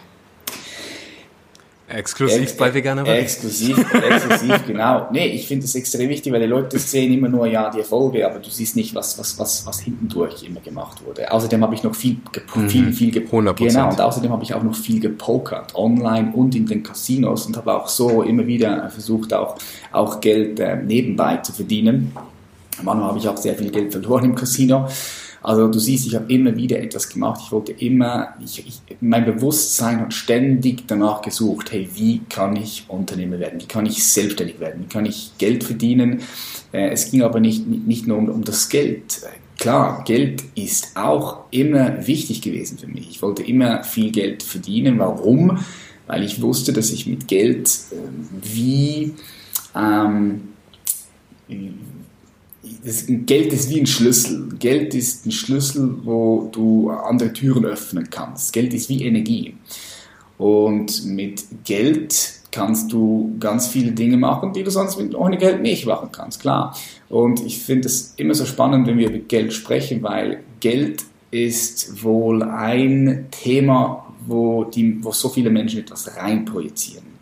[1.94, 5.08] Exklusiv ex bei Veganer Exklusiv, exklusiv, genau.
[5.12, 8.26] Nee, ich finde das extrem wichtig, weil die Leute sehen immer nur, ja, die Erfolge,
[8.26, 11.32] aber du siehst nicht, was, was, was, was hintendurch immer gemacht wurde.
[11.32, 12.18] Außerdem habe ich noch viel,
[12.56, 12.70] mhm.
[12.70, 13.58] viel, viel, gepokert.
[13.58, 17.58] Genau, und außerdem habe ich auch noch viel gepokert, online und in den Casinos und
[17.58, 19.58] habe auch so immer wieder versucht, auch,
[19.92, 22.14] auch Geld äh, nebenbei zu verdienen.
[22.82, 24.88] Manchmal habe ich auch sehr viel Geld verloren im Casino.
[25.44, 27.42] Also du siehst, ich habe immer wieder etwas gemacht.
[27.46, 32.86] Ich wollte immer, ich, ich, mein Bewusstsein hat ständig danach gesucht, hey, wie kann ich
[32.88, 33.60] Unternehmer werden?
[33.60, 34.86] Wie kann ich selbstständig werden?
[34.86, 36.22] Wie kann ich Geld verdienen?
[36.72, 39.22] Äh, es ging aber nicht, nicht nur um, um das Geld.
[39.60, 43.10] Klar, Geld ist auch immer wichtig gewesen für mich.
[43.10, 44.98] Ich wollte immer viel Geld verdienen.
[44.98, 45.60] Warum?
[46.08, 47.96] Weil ich wusste, dass ich mit Geld äh,
[48.42, 49.14] wie
[49.76, 50.54] ähm,
[52.84, 54.50] das, Geld ist wie ein Schlüssel.
[54.60, 58.54] Geld ist ein Schlüssel, wo du andere Türen öffnen kannst.
[58.54, 59.56] Geld ist wie Energie.
[60.38, 65.62] Und mit Geld kannst du ganz viele Dinge machen, die du sonst mit ohne Geld
[65.62, 66.78] nicht machen kannst, klar.
[67.10, 72.04] Und ich finde es immer so spannend, wenn wir über Geld sprechen, weil Geld ist
[72.04, 77.14] wohl ein Thema, wo, die, wo so viele Menschen etwas reinprojizieren.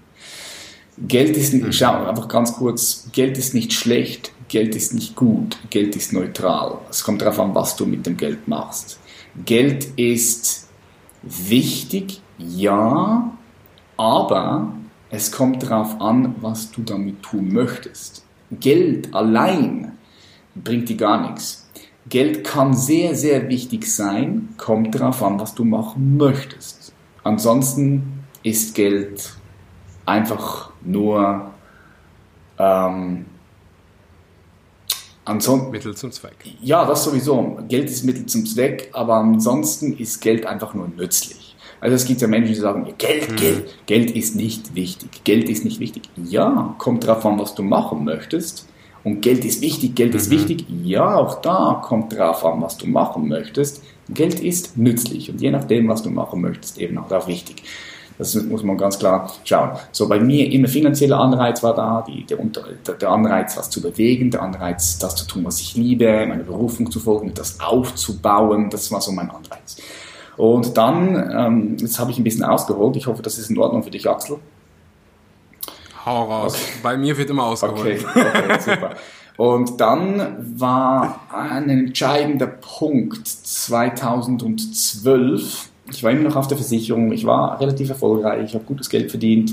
[1.07, 1.71] Geld ist, mhm.
[1.71, 6.79] schau einfach ganz kurz, Geld ist nicht schlecht, Geld ist nicht gut, Geld ist neutral.
[6.89, 8.99] Es kommt darauf an, was du mit dem Geld machst.
[9.45, 10.67] Geld ist
[11.21, 13.31] wichtig, ja,
[13.95, 14.73] aber
[15.09, 18.25] es kommt darauf an, was du damit tun möchtest.
[18.51, 19.93] Geld allein
[20.53, 21.69] bringt dir gar nichts.
[22.09, 26.91] Geld kann sehr, sehr wichtig sein, kommt darauf an, was du machen möchtest.
[27.23, 29.33] Ansonsten ist Geld
[30.05, 31.51] einfach nur
[32.59, 33.27] ähm,
[35.25, 36.37] Ansonsten, Mittel zum Zweck.
[36.61, 37.59] Ja, das sowieso.
[37.67, 41.55] Geld ist Mittel zum Zweck, aber ansonsten ist Geld einfach nur nützlich.
[41.79, 43.35] Also es gibt ja Menschen, die sagen, Geld, hm.
[43.35, 45.23] Geld, Geld ist nicht wichtig.
[45.23, 46.03] Geld ist nicht wichtig.
[46.15, 48.67] Ja, kommt drauf an, was du machen möchtest.
[49.03, 50.35] Und Geld ist wichtig, Geld ist mhm.
[50.35, 50.65] wichtig.
[50.83, 53.83] Ja, auch da kommt drauf an, was du machen möchtest.
[54.09, 57.63] Geld ist nützlich und je nachdem, was du machen möchtest, eben auch da wichtig.
[58.17, 59.71] Das muss man ganz klar schauen.
[59.91, 62.37] So bei mir immer finanzieller Anreiz war da, die, der,
[62.95, 66.91] der Anreiz, was zu bewegen, der Anreiz, das zu tun, was ich liebe, meine Berufung
[66.91, 69.77] zu folgen, das aufzubauen, das war so mein Anreiz.
[70.37, 73.83] Und dann, ähm, jetzt habe ich ein bisschen ausgeholt, ich hoffe, das ist in Ordnung
[73.83, 74.37] für dich, Axel.
[76.05, 76.55] Hau raus.
[76.55, 76.63] Okay.
[76.81, 77.77] Bei mir wird immer ausgeholt.
[77.77, 78.95] Okay, okay super.
[79.37, 87.25] Und dann war ein entscheidender Punkt 2012, ich war immer noch auf der Versicherung, ich
[87.25, 89.51] war relativ erfolgreich, ich habe gutes Geld verdient,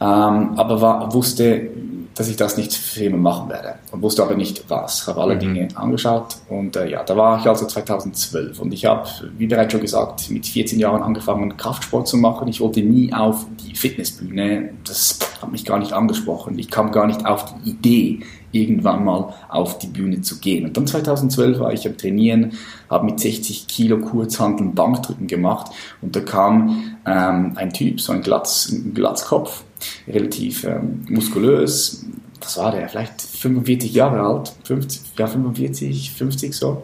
[0.00, 1.70] ähm, aber war, wusste,
[2.14, 5.06] dass ich das nicht für immer machen werde und wusste aber nicht was.
[5.06, 5.40] Habe alle mhm.
[5.40, 9.08] Dinge angeschaut und äh, ja, da war ich also 2012 und ich habe,
[9.38, 12.48] wie bereits schon gesagt, mit 14 Jahren angefangen Kraftsport zu machen.
[12.48, 16.58] Ich wollte nie auf die Fitnessbühne, das hat mich gar nicht angesprochen.
[16.58, 18.20] Ich kam gar nicht auf die Idee,
[18.52, 20.66] irgendwann mal auf die Bühne zu gehen.
[20.66, 22.52] Und dann 2012 war ich am Trainieren,
[22.88, 28.22] habe mit 60 Kilo Kurzhanteln Bankdrücken gemacht und da kam ähm, ein Typ, so ein,
[28.22, 29.64] Glatz, ein Glatzkopf,
[30.06, 32.04] relativ ähm, muskulös,
[32.40, 36.82] was war der, vielleicht 45 Jahre alt, 50, ja 45, 50 so,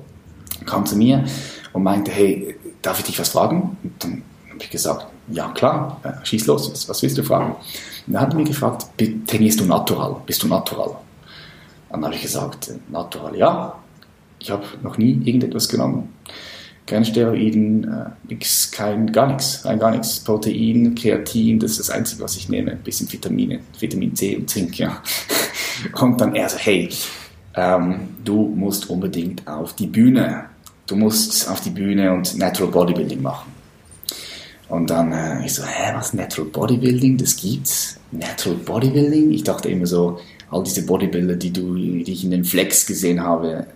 [0.65, 1.25] kam zu mir
[1.73, 3.77] und meinte, hey, darf ich dich was fragen?
[3.83, 7.57] Und dann habe ich gesagt, ja klar, äh, schieß los, was, was willst du fragen?
[8.07, 8.87] Und dann hat er mich gefragt,
[9.27, 10.17] trainierst du natural?
[10.27, 10.97] Bist du natural?
[11.90, 13.79] Dann habe ich gesagt, natural, ja.
[14.38, 16.14] Ich habe noch nie irgendetwas genommen.
[16.87, 20.20] Keine Steroiden, äh, nix, kein, gar nichts, rein gar nichts.
[20.20, 22.72] Protein, Kreatin, das ist das Einzige, was ich nehme.
[22.72, 25.03] Ein bisschen Vitamine, Vitamin C und Zink, ja.
[26.01, 26.88] Und dann er so, hey,
[27.55, 30.46] ähm, du musst unbedingt auf die Bühne.
[30.87, 33.53] Du musst auf die Bühne und Natural Bodybuilding machen.
[34.68, 37.16] Und dann äh, ich so, hä, was Natural Bodybuilding?
[37.16, 37.98] Das gibt's?
[38.11, 39.31] Natural Bodybuilding?
[39.33, 40.20] Ich dachte immer so,
[40.51, 43.67] all diese Bodybuilder, die, du, die ich in den Flex gesehen habe,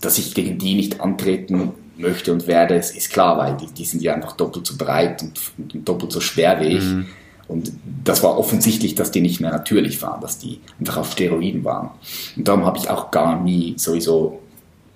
[0.00, 3.84] dass ich gegen die nicht antreten möchte und werde, es ist klar, weil die, die
[3.84, 6.84] sind ja einfach doppelt so breit und, und doppelt so schwer wie ich.
[6.84, 7.06] Mhm.
[7.46, 7.72] Und
[8.04, 11.90] das war offensichtlich, dass die nicht mehr natürlich waren, dass die einfach auf Steroiden waren.
[12.36, 14.40] Und darum habe ich auch gar nie sowieso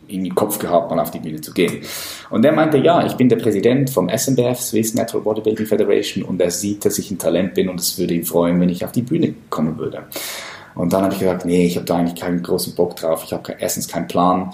[0.08, 1.82] in den Kopf gehabt, mal auf die Bühne zu gehen.
[2.30, 6.40] Und er meinte, ja, ich bin der Präsident vom SNBF, Swiss Natural Bodybuilding Federation, und
[6.40, 8.92] er sieht, dass ich ein Talent bin und es würde ihn freuen, wenn ich auf
[8.92, 10.04] die Bühne kommen würde.
[10.74, 13.22] Und dann habe ich gesagt, nee, ich habe da eigentlich keinen großen Bock drauf.
[13.24, 14.52] Ich habe erstens keinen Plan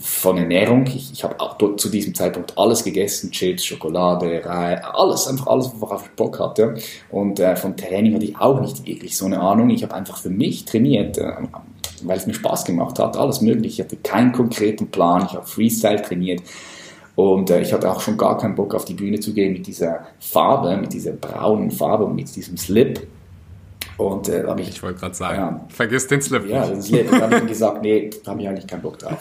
[0.00, 0.86] von Ernährung.
[0.86, 5.70] Ich, ich habe auch zu diesem Zeitpunkt alles gegessen, Chips, Schokolade, Rei, alles, einfach alles,
[5.78, 6.74] worauf ich Bock hatte.
[7.10, 9.70] Und äh, von Training hatte ich auch nicht wirklich so eine Ahnung.
[9.70, 11.32] Ich habe einfach für mich trainiert, äh,
[12.02, 13.74] weil es mir Spaß gemacht hat, alles möglich.
[13.74, 15.26] Ich hatte keinen konkreten Plan.
[15.26, 16.42] Ich habe Freestyle trainiert.
[17.14, 19.66] Und äh, ich hatte auch schon gar keinen Bock auf die Bühne zu gehen mit
[19.66, 23.06] dieser Farbe, mit dieser braunen Farbe und mit diesem Slip.
[23.96, 24.68] Und äh, habe ich.
[24.68, 26.46] Ich wollte gerade sagen, ja, vergiss den Slip.
[26.46, 27.10] Ja, den Slip.
[27.10, 29.18] Da habe ich gesagt, nee, da habe ich eigentlich keinen Bock drauf.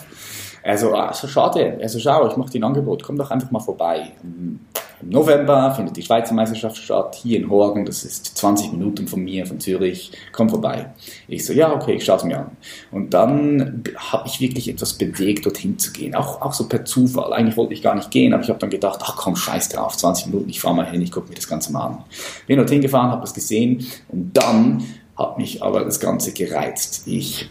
[0.63, 1.79] Also, also schade.
[1.81, 3.03] Also schau, ich mache dir ein Angebot.
[3.03, 4.11] Komm doch einfach mal vorbei.
[4.23, 7.85] Im November findet die Schweizer Meisterschaft statt, hier in Horgen.
[7.85, 10.11] Das ist 20 Minuten von mir, von Zürich.
[10.31, 10.91] Komm vorbei.
[11.27, 12.51] Ich so, ja, okay, ich schaue es mir an.
[12.91, 16.13] Und dann habe ich wirklich etwas bewegt, dorthin zu gehen.
[16.13, 17.33] Auch, auch so per Zufall.
[17.33, 19.97] Eigentlich wollte ich gar nicht gehen, aber ich habe dann gedacht, ach komm, scheiß drauf,
[19.97, 22.03] 20 Minuten, ich fahre mal hin, ich gucke mir das Ganze mal an.
[22.45, 24.83] Bin dorthin gefahren, habe das gesehen und dann
[25.17, 27.03] hat mich aber das Ganze gereizt.
[27.07, 27.49] Ich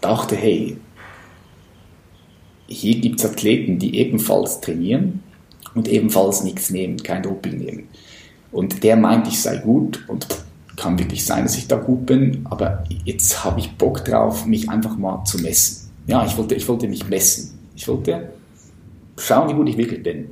[0.00, 0.76] dachte, hey,
[2.72, 5.22] hier gibt es Athleten, die ebenfalls trainieren
[5.74, 7.88] und ebenfalls nichts nehmen, kein Doping nehmen.
[8.50, 10.26] Und der meint, ich sei gut und
[10.76, 14.68] kann wirklich sein, dass ich da gut bin, aber jetzt habe ich Bock drauf, mich
[14.68, 15.90] einfach mal zu messen.
[16.06, 17.58] Ja, ich wollte, ich wollte mich messen.
[17.76, 18.30] Ich wollte
[19.16, 20.30] schauen, wie gut ich wirklich bin.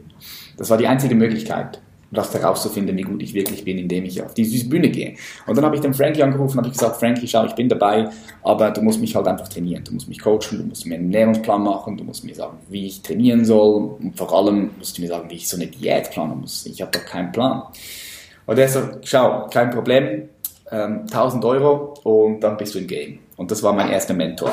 [0.57, 4.35] Das war die einzige Möglichkeit das herauszufinden, wie gut ich wirklich bin, indem ich auf
[4.35, 5.15] diese Bühne gehe.
[5.47, 8.09] Und dann habe ich den Frankie angerufen und habe gesagt, Frankie, schau, ich bin dabei,
[8.43, 9.85] aber du musst mich halt einfach trainieren.
[9.85, 12.87] Du musst mich coachen, du musst mir einen Ernährungsplan machen, du musst mir sagen, wie
[12.87, 16.11] ich trainieren soll und vor allem musst du mir sagen, wie ich so eine Diät
[16.11, 16.67] planen muss.
[16.67, 17.63] Ich habe doch keinen Plan.
[18.47, 20.29] Und er so, schau, kein Problem,
[20.73, 23.19] ähm, 1000 Euro und dann bist du im Game.
[23.37, 24.51] Und das war mein erster Mentor.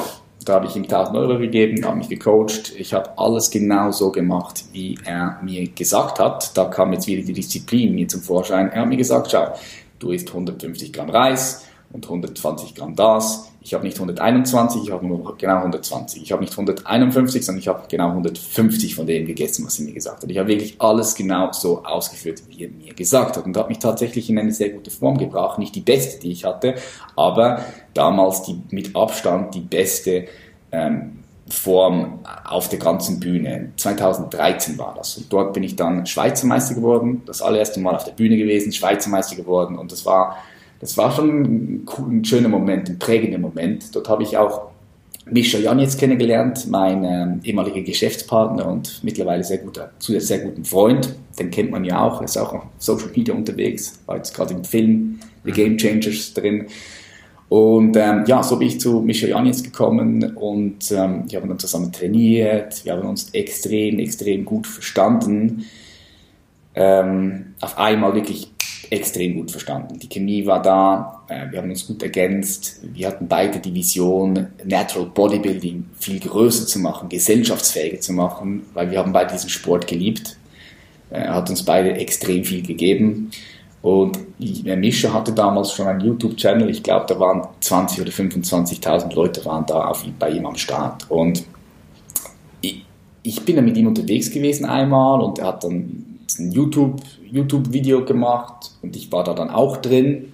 [0.48, 2.72] Da habe ich ihm 1000 Euro gegeben, habe mich gecoacht.
[2.78, 6.58] Ich habe alles genau so gemacht, wie er mir gesagt hat.
[6.58, 8.70] Da kam jetzt wieder die Disziplin mir zum Vorschein.
[8.70, 9.54] Er hat mir gesagt, schau,
[10.00, 13.52] du isst 150 Gramm Reis und 120 Gramm das.
[13.68, 16.24] Ich habe nicht 121, ich habe nur genau 120.
[16.24, 19.92] Ich habe nicht 151, sondern ich habe genau 150 von dem gegessen, was er mir
[19.92, 20.32] gesagt hat.
[20.32, 23.80] Ich habe wirklich alles genau so ausgeführt, wie er mir gesagt hat und hat mich
[23.80, 25.60] tatsächlich in eine sehr gute Form gebracht.
[25.60, 26.76] Nicht die beste, die ich hatte,
[27.18, 27.60] aber
[27.94, 30.28] damals die mit Abstand die beste
[30.72, 33.74] ähm, Form auf der ganzen Bühne.
[33.76, 35.18] 2013 war das.
[35.18, 38.72] Und dort bin ich dann Schweizer Meister geworden, das allererste Mal auf der Bühne gewesen,
[38.72, 40.38] Schweizer Meister geworden und das war
[40.80, 43.96] das war schon ein, schöner Moment, ein prägender Moment.
[43.96, 44.70] Dort habe ich auch
[45.30, 51.16] Mischa Jan jetzt kennengelernt, mein ähm, ehemaliger Geschäftspartner und mittlerweile sehr guter, sehr guten Freund.
[51.38, 54.54] Den kennt man ja auch, er ist auch auf Social Media unterwegs, war jetzt gerade
[54.54, 56.68] im Film The Game Changers drin.
[57.50, 61.48] Und ähm, ja, so bin ich zu Mischa Jan jetzt gekommen und ähm, wir haben
[61.48, 65.66] dann zusammen trainiert, wir haben uns extrem, extrem gut verstanden.
[66.76, 68.52] Ähm, auf einmal wirklich
[68.92, 70.00] extrem gut verstanden.
[70.00, 74.48] Die Chemie war da, äh, wir haben uns gut ergänzt, wir hatten beide die Vision,
[74.64, 79.88] Natural Bodybuilding viel größer zu machen, gesellschaftsfähiger zu machen, weil wir haben beide diesen Sport
[79.88, 80.38] geliebt.
[81.10, 83.32] Äh, er hat uns beide extrem viel gegeben.
[83.82, 89.46] Und Mischa hatte damals schon einen YouTube-Channel, ich glaube, da waren 20 oder 25.000 Leute
[89.46, 91.10] waren da auf, bei ihm am Start.
[91.10, 91.44] Und
[92.62, 92.84] ich,
[93.24, 98.06] ich bin dann mit ihm unterwegs gewesen einmal und er hat dann ein YouTube, YouTube-Video
[98.06, 100.34] gemacht und ich war da dann auch drin.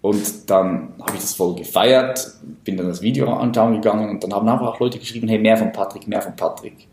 [0.00, 2.32] Und dann habe ich das voll gefeiert,
[2.64, 5.72] bin dann das Video anschauen gegangen und dann haben auch Leute geschrieben, hey, mehr von
[5.72, 6.88] Patrick, mehr von Patrick.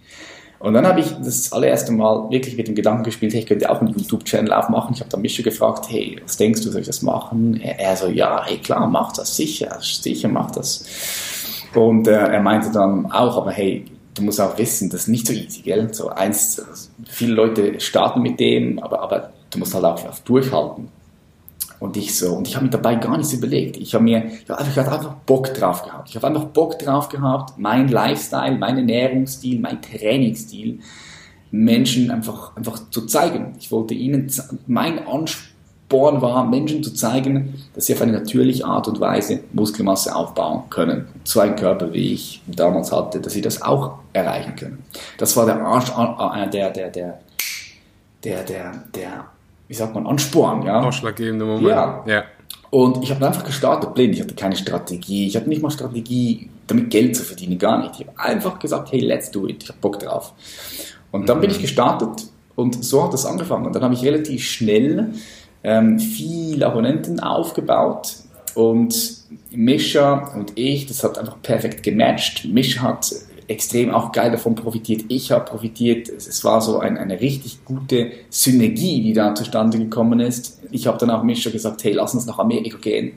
[0.59, 3.69] Und dann habe ich das allererste Mal wirklich mit dem Gedanken gespielt, hey, ich könnte
[3.71, 4.93] auch einen YouTube-Channel aufmachen.
[4.93, 7.59] Ich habe dann Mischa gefragt, hey, was denkst du, soll ich das machen?
[7.61, 10.85] Er so, ja, hey, klar, mach das, sicher, sicher mach das.
[11.73, 15.27] Und äh, er meinte dann auch, aber hey, du musst auch wissen, das ist nicht
[15.27, 15.93] so easy, gell?
[15.93, 16.61] So eins,
[17.07, 20.89] viele Leute starten mit dem, aber, aber du musst halt auch, auch durchhalten.
[21.79, 23.77] Und ich so, und ich habe mir dabei gar nichts überlegt.
[23.77, 26.09] Ich habe mir, ich habe einfach Bock drauf gehabt.
[26.09, 30.79] Ich habe einfach Bock drauf gehabt, mein Lifestyle, mein Ernährungsstil, mein Trainingsstil
[31.51, 33.55] Menschen einfach, einfach zu zeigen.
[33.59, 34.31] Ich wollte ihnen,
[34.67, 35.49] mein Anspruch
[35.89, 40.63] geboren war, Menschen zu zeigen, dass sie auf eine natürliche Art und Weise Muskelmasse aufbauen
[40.69, 41.07] können.
[41.23, 44.85] So ein Körper, wie ich damals hatte, dass sie das auch erreichen können.
[45.17, 47.19] Das war der, Arsch, äh, der, der, der,
[48.23, 49.25] der, der, der,
[49.67, 50.79] wie sagt man, Ansporn, ja.
[50.79, 51.67] Ausschlaggebende Moment.
[51.67, 52.03] Ja.
[52.05, 52.23] ja.
[52.69, 54.13] Und ich habe einfach gestartet, blind.
[54.13, 55.25] Ich hatte keine Strategie.
[55.25, 57.99] Ich hatte nicht mal Strategie, damit Geld zu verdienen, gar nicht.
[57.99, 59.63] Ich habe einfach gesagt, hey, let's do it.
[59.63, 60.33] Ich habe Bock drauf.
[61.09, 61.41] Und dann mhm.
[61.41, 63.65] bin ich gestartet und so hat es angefangen.
[63.65, 65.13] Und dann habe ich relativ schnell
[65.63, 68.15] ähm, viel Abonnenten aufgebaut
[68.55, 69.19] und
[69.51, 72.45] Mischa und ich, das hat einfach perfekt gematcht.
[72.45, 73.13] Mischa hat
[73.49, 75.05] extrem auch geil davon profitiert.
[75.09, 76.07] Ich habe profitiert.
[76.07, 80.61] Es war so ein, eine richtig gute Synergie, die da zustande gekommen ist.
[80.71, 83.13] Ich habe dann auch Mischa gesagt, hey, lass uns nach Amerika gehen,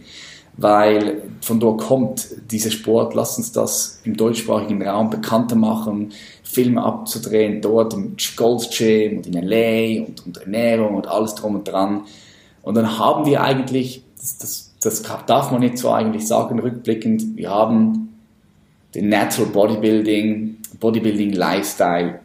[0.57, 3.15] weil von dort kommt dieser Sport.
[3.15, 9.27] Lass uns das im deutschsprachigen Raum bekannter machen, Filme abzudrehen, dort im Gold's Gym und
[9.27, 12.05] in LA und, und Ernährung und alles drum und dran.
[12.63, 17.37] Und dann haben wir eigentlich, das, das, das darf man nicht so eigentlich sagen, rückblickend,
[17.37, 18.09] wir haben
[18.95, 22.21] den Natural Bodybuilding, Bodybuilding Lifestyle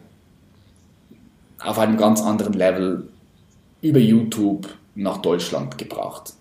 [1.60, 3.08] auf einem ganz anderen Level
[3.82, 6.34] über YouTube nach Deutschland gebracht.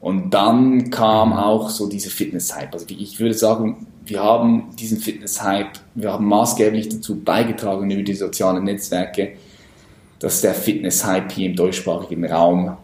[0.00, 2.72] Und dann kam auch so dieser Fitness-Hype.
[2.72, 8.14] Also ich würde sagen, wir haben diesen Fitness-Hype, wir haben maßgeblich dazu beigetragen über die
[8.14, 9.32] sozialen Netzwerke,
[10.20, 12.76] dass der Fitness-Hype hier im deutschsprachigen Raum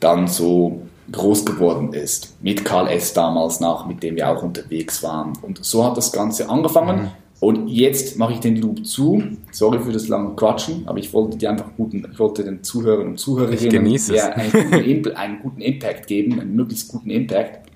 [0.00, 2.36] dann so groß geworden ist.
[2.42, 3.12] Mit Karl S.
[3.12, 5.32] damals nach, mit dem wir auch unterwegs waren.
[5.42, 7.02] Und so hat das Ganze angefangen.
[7.02, 7.10] Mhm.
[7.40, 9.22] Und jetzt mache ich den Loop zu.
[9.52, 13.06] Sorry für das lange Quatschen, aber ich wollte dir einfach guten, ich wollte den Zuhörern
[13.06, 17.70] und Zuhörerinnen ja, einen, guten, einen guten Impact geben, einen möglichst guten Impact.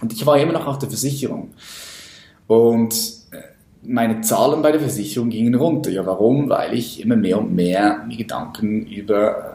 [0.00, 1.50] Und ich war immer noch auf der Versicherung.
[2.46, 2.94] Und
[3.32, 3.36] äh,
[3.82, 5.90] meine Zahlen bei der Versicherung gingen runter.
[5.90, 6.48] Ja, warum?
[6.48, 9.51] Weil ich immer mehr und mehr mir Gedanken über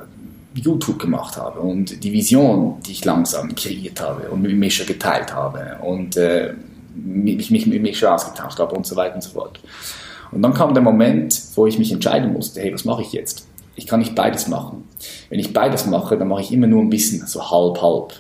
[0.62, 5.34] YouTube gemacht habe und die Vision, die ich langsam kreiert habe und mit Mischa geteilt
[5.34, 6.54] habe und äh,
[6.96, 9.60] mich, mich mit Mischa ausgetauscht habe und so weiter und so fort.
[10.32, 13.48] Und dann kam der Moment, wo ich mich entscheiden musste, hey, was mache ich jetzt?
[13.76, 14.84] Ich kann nicht beides machen.
[15.30, 18.13] Wenn ich beides mache, dann mache ich immer nur ein bisschen, so halb, halb.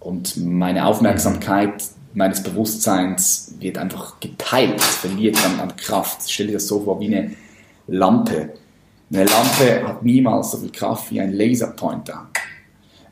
[0.00, 6.22] Und meine Aufmerksamkeit meines Bewusstseins wird einfach geteilt, verliert dann an Kraft.
[6.28, 7.32] Stell dir das so vor wie eine
[7.86, 8.50] Lampe
[9.10, 12.28] eine Lampe hat niemals so viel Kraft wie ein Laserpointer.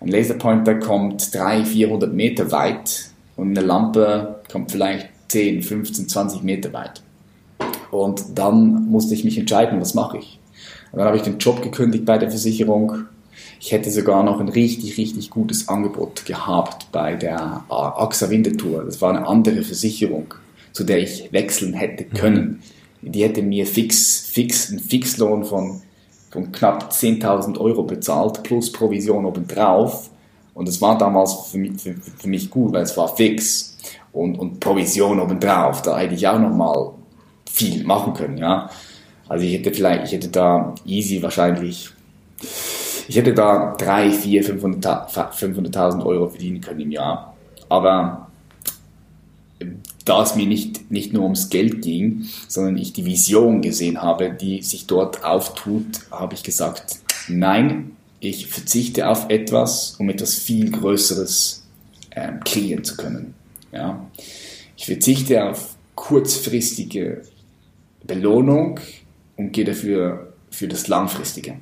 [0.00, 6.42] Ein Laserpointer kommt 300, 400 Meter weit und eine Lampe kommt vielleicht 10, 15, 20
[6.42, 7.02] Meter weit.
[7.90, 10.38] Und dann musste ich mich entscheiden, was mache ich.
[10.92, 13.06] Und dann habe ich den Job gekündigt bei der Versicherung.
[13.58, 18.84] Ich hätte sogar noch ein richtig, richtig gutes Angebot gehabt bei der AXA Winterthur.
[18.84, 20.34] Das war eine andere Versicherung,
[20.72, 22.62] zu der ich wechseln hätte können.
[23.00, 25.80] Die hätte mir fix, fix, einen Fixlohn von
[26.30, 30.10] von knapp 10.000 Euro bezahlt, plus Provision obendrauf.
[30.54, 33.76] Und es war damals für mich, für, für mich gut, weil es war fix
[34.12, 35.82] und, und Provision obendrauf.
[35.82, 36.90] Da hätte ich auch nochmal
[37.50, 38.70] viel machen können, ja.
[39.28, 41.90] Also ich hätte vielleicht, ich hätte da easy wahrscheinlich,
[43.08, 47.34] ich hätte da 3, 4, 500.000 Euro verdienen können im Jahr.
[47.68, 48.28] Aber
[50.06, 54.30] da es mir nicht, nicht nur ums Geld ging, sondern ich die Vision gesehen habe,
[54.30, 57.90] die sich dort auftut, habe ich gesagt, nein,
[58.20, 61.64] ich verzichte auf etwas, um etwas viel Größeres
[62.12, 63.34] ähm, kreieren zu können.
[63.72, 64.06] Ja?
[64.76, 67.22] Ich verzichte auf kurzfristige
[68.04, 68.80] Belohnung
[69.36, 71.56] und gehe dafür für das Langfristige.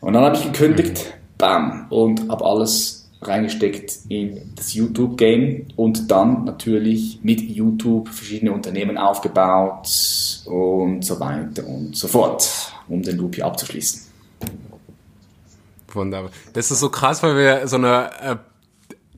[0.00, 6.44] Und dann habe ich gekündigt, bam, und habe alles reingesteckt in das YouTube-Game und dann
[6.44, 9.88] natürlich mit YouTube verschiedene Unternehmen aufgebaut
[10.44, 14.02] und so weiter und so fort, um den Loop hier abzuschließen.
[15.88, 16.30] Wunderbar.
[16.52, 18.36] Das ist so krass, weil wir so eine äh,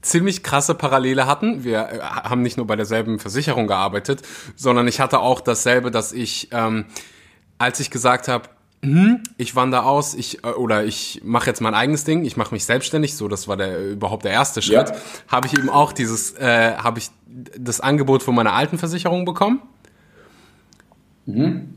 [0.00, 1.64] ziemlich krasse Parallele hatten.
[1.64, 4.22] Wir äh, haben nicht nur bei derselben Versicherung gearbeitet,
[4.56, 6.86] sondern ich hatte auch dasselbe, dass ich, ähm,
[7.58, 8.48] als ich gesagt habe,
[8.82, 12.54] hm, ich wandere aus, ich äh, oder ich mache jetzt mein eigenes Ding, ich mache
[12.54, 14.90] mich selbstständig, so das war der überhaupt der erste Schritt.
[14.90, 14.96] Ja.
[15.28, 17.10] Habe ich eben auch dieses, äh, habe ich
[17.58, 19.60] das Angebot von meiner alten Versicherung bekommen.
[21.26, 21.74] Mhm.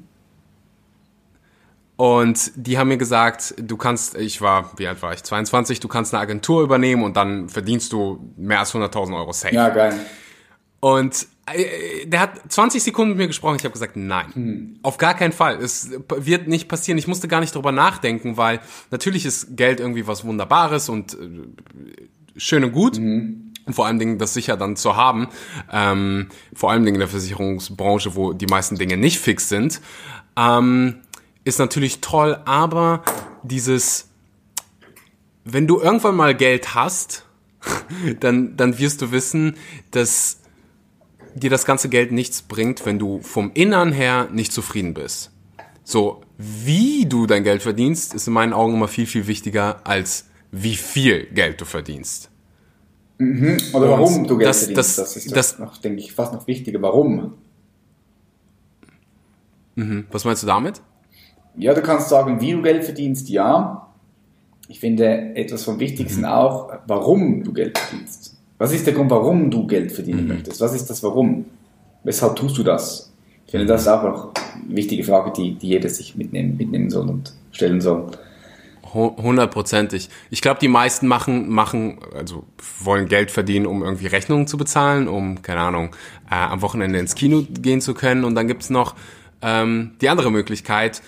[1.97, 5.88] Und die haben mir gesagt, du kannst, ich war, wie alt war ich, 22, du
[5.88, 9.54] kannst eine Agentur übernehmen und dann verdienst du mehr als 100.000 Euro safe.
[9.54, 9.93] Ja, geil.
[10.80, 11.40] Und äh,
[12.06, 13.56] der hat 20 Sekunden mit mir gesprochen.
[13.58, 14.80] Ich habe gesagt, nein, hm.
[14.84, 15.58] auf gar keinen Fall.
[15.58, 16.97] Es wird nicht passieren.
[16.97, 21.18] Ich musste gar nicht drüber nachdenken, weil natürlich ist Geld irgendwie was Wunderbares und äh,
[22.38, 22.99] schön und gut.
[22.99, 23.52] Mhm.
[23.66, 25.28] Und vor allen Dingen das sicher dann zu haben.
[25.72, 29.82] Ähm, vor allen Dingen in der Versicherungsbranche, wo die meisten Dinge nicht fix sind.
[30.36, 31.02] Ähm,
[31.43, 33.04] ist natürlich toll, aber
[33.43, 34.10] dieses,
[35.43, 37.26] wenn du irgendwann mal Geld hast,
[38.20, 39.56] dann, dann wirst du wissen,
[39.91, 40.40] dass
[41.36, 45.32] dir das ganze Geld nichts bringt, wenn du vom Innern her nicht zufrieden bist.
[45.84, 50.29] So, wie du dein Geld verdienst, ist in meinen Augen immer viel, viel wichtiger, als
[50.51, 52.29] wie viel Geld du verdienst.
[53.17, 53.57] Mhm.
[53.73, 54.77] Oder Und warum du Geld das, verdienst.
[54.77, 56.82] Das, das ist das, noch, denke ich, fast noch wichtiger.
[56.82, 57.34] Warum?
[59.75, 60.05] Mhm.
[60.11, 60.82] Was meinst du damit?
[61.55, 63.88] Ja, du kannst sagen, wie du Geld verdienst, ja.
[64.67, 66.27] Ich finde etwas vom Wichtigsten mhm.
[66.27, 68.30] auch, warum du Geld verdienst.
[68.62, 70.28] Was ist der Grund, warum du Geld verdienen mhm.
[70.28, 70.62] möchtest?
[70.62, 71.45] Was ist das Warum?
[72.03, 73.12] Weshalb tust du das?
[73.47, 76.91] Ich finde, das ist auch noch eine wichtige Frage, die, die jeder sich mitnehmen, mitnehmen
[76.91, 78.12] soll und stellen soll.
[78.93, 80.09] Hundertprozentig.
[80.30, 82.43] Ich glaube, die meisten machen, machen, also
[82.84, 85.95] wollen Geld verdienen, um irgendwie Rechnungen zu bezahlen, um, keine Ahnung,
[86.30, 88.24] äh, am Wochenende ins Kino gehen zu können.
[88.24, 88.93] Und dann gibt's noch
[89.41, 91.01] ähm, die andere Möglichkeit,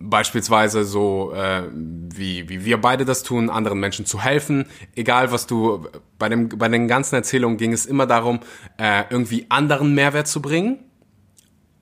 [0.00, 4.66] beispielsweise so äh, wie, wie wir beide das tun, anderen Menschen zu helfen.
[4.94, 5.86] Egal was du,
[6.18, 8.40] bei, dem, bei den ganzen Erzählungen ging es immer darum,
[8.78, 10.78] äh, irgendwie anderen Mehrwert zu bringen.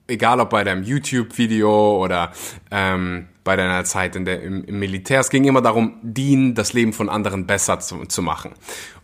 [0.07, 2.31] Egal ob bei deinem YouTube-Video oder
[2.71, 5.19] ähm, bei deiner Zeit in der, im, im Militär.
[5.19, 8.51] Es ging immer darum, dienen, das Leben von anderen besser zu, zu machen.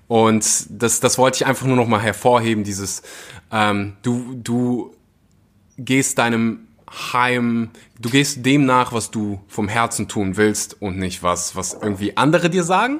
[0.07, 3.03] Und das, das wollte ich einfach nur noch mal hervorheben, dieses,
[3.51, 4.95] ähm, du, du
[5.77, 6.67] gehst deinem
[7.13, 7.71] heim,
[8.03, 12.15] du gehst dem nach, was du vom Herzen tun willst und nicht was, was irgendwie
[12.15, 12.99] andere dir sagen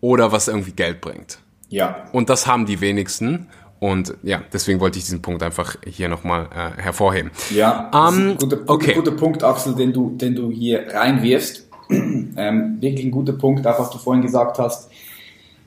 [0.00, 1.38] oder was irgendwie Geld bringt.
[1.68, 2.04] Ja.
[2.12, 3.48] Und das haben die wenigsten.
[3.80, 7.32] Und ja, deswegen wollte ich diesen Punkt einfach hier nochmal äh, hervorheben.
[7.50, 8.94] Ja, das um, ist ein guter, okay.
[8.94, 11.66] guter Punkt, Axel, den du, den du hier reinwirfst.
[11.90, 14.88] ähm, wirklich ein guter Punkt, auch was du vorhin gesagt hast.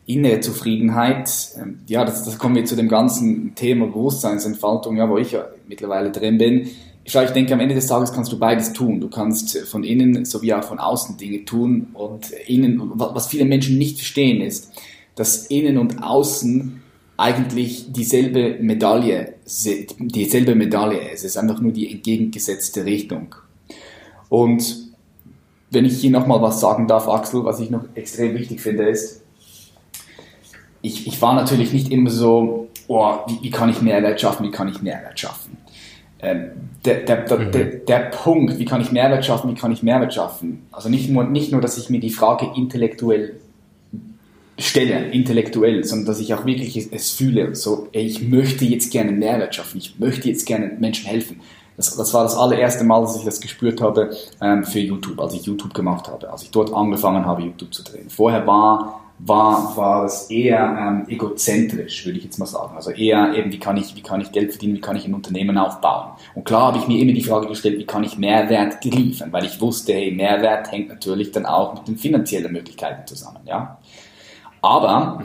[0.05, 5.17] Innere Zufriedenheit, ähm, ja, das, das kommen wir zu dem ganzen Thema Bewusstseinsentfaltung, ja, wo
[5.17, 6.69] ich ja mittlerweile drin bin
[7.06, 8.99] ich denke, am Ende des Tages kannst du beides tun.
[8.99, 11.89] Du kannst von innen sowie auch von außen Dinge tun.
[11.93, 14.72] Und innen, was viele Menschen nicht verstehen, ist,
[15.14, 16.82] dass innen und außen
[17.18, 21.20] eigentlich dieselbe Medaille, dieselbe Medaille ist.
[21.20, 23.36] Es ist einfach nur die entgegengesetzte Richtung.
[24.30, 24.89] Und
[25.70, 29.22] wenn ich hier nochmal was sagen darf, Axel, was ich noch extrem wichtig finde, ist,
[30.82, 34.51] ich, ich war natürlich nicht immer so, oh, wie, wie kann ich Mehrwert schaffen, wie
[34.51, 35.58] kann ich Mehrwert schaffen
[36.26, 37.51] der, der, der, mhm.
[37.51, 40.67] der, der Punkt, wie kann ich Mehrwert schaffen, wie kann ich Mehrwert schaffen.
[40.71, 43.34] Also nicht nur, nicht nur, dass ich mir die Frage intellektuell
[44.57, 49.11] stelle, intellektuell, sondern dass ich auch wirklich es fühle, so, ey, ich möchte jetzt gerne
[49.11, 51.41] Mehrwert schaffen, ich möchte jetzt gerne Menschen helfen.
[51.78, 55.34] Das, das war das allererste Mal, dass ich das gespürt habe ähm, für YouTube, als
[55.34, 58.09] ich YouTube gemacht habe, als ich dort angefangen habe, YouTube zu drehen.
[58.09, 62.76] Vorher war war, war das eher ähm, egozentrisch, würde ich jetzt mal sagen.
[62.76, 65.13] Also eher eben, wie kann, ich, wie kann ich Geld verdienen, wie kann ich ein
[65.13, 66.11] Unternehmen aufbauen.
[66.34, 69.45] Und klar habe ich mir immer die Frage gestellt, wie kann ich Mehrwert liefern, weil
[69.45, 73.39] ich wusste, hey, Mehrwert hängt natürlich dann auch mit den finanziellen Möglichkeiten zusammen.
[73.45, 73.78] Ja?
[74.66, 75.24] Aber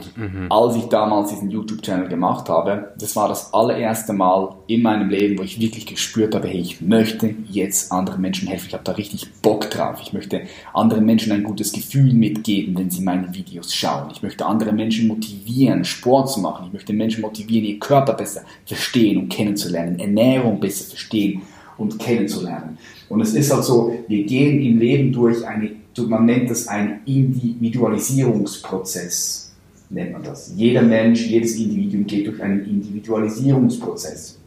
[0.49, 5.39] als ich damals diesen YouTube-Channel gemacht habe, das war das allererste Mal in meinem Leben,
[5.39, 8.67] wo ich wirklich gespürt habe, hey, ich möchte jetzt anderen Menschen helfen.
[8.67, 9.97] Ich habe da richtig Bock drauf.
[10.03, 10.43] Ich möchte
[10.75, 14.09] anderen Menschen ein gutes Gefühl mitgeben, wenn sie meine Videos schauen.
[14.11, 16.67] Ich möchte andere Menschen motivieren, Sport zu machen.
[16.67, 21.41] Ich möchte Menschen motivieren, ihr Körper besser verstehen und kennenzulernen, Ernährung besser verstehen
[21.79, 22.77] und kennenzulernen.
[23.09, 27.01] Und es ist halt so, wir gehen im Leben durch eine man nennt das einen
[27.05, 29.51] Individualisierungsprozess,
[29.89, 30.51] nennt man das.
[30.55, 34.39] Jeder Mensch, jedes Individuum geht durch einen Individualisierungsprozess.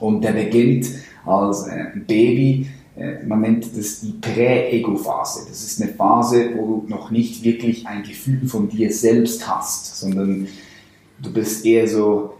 [0.00, 0.86] Und der beginnt
[1.24, 2.66] als äh, Baby,
[2.96, 5.46] äh, man nennt das die Prä-Ego-Phase.
[5.48, 10.00] Das ist eine Phase, wo du noch nicht wirklich ein Gefühl von dir selbst hast,
[10.00, 10.46] sondern
[11.20, 12.34] du bist eher so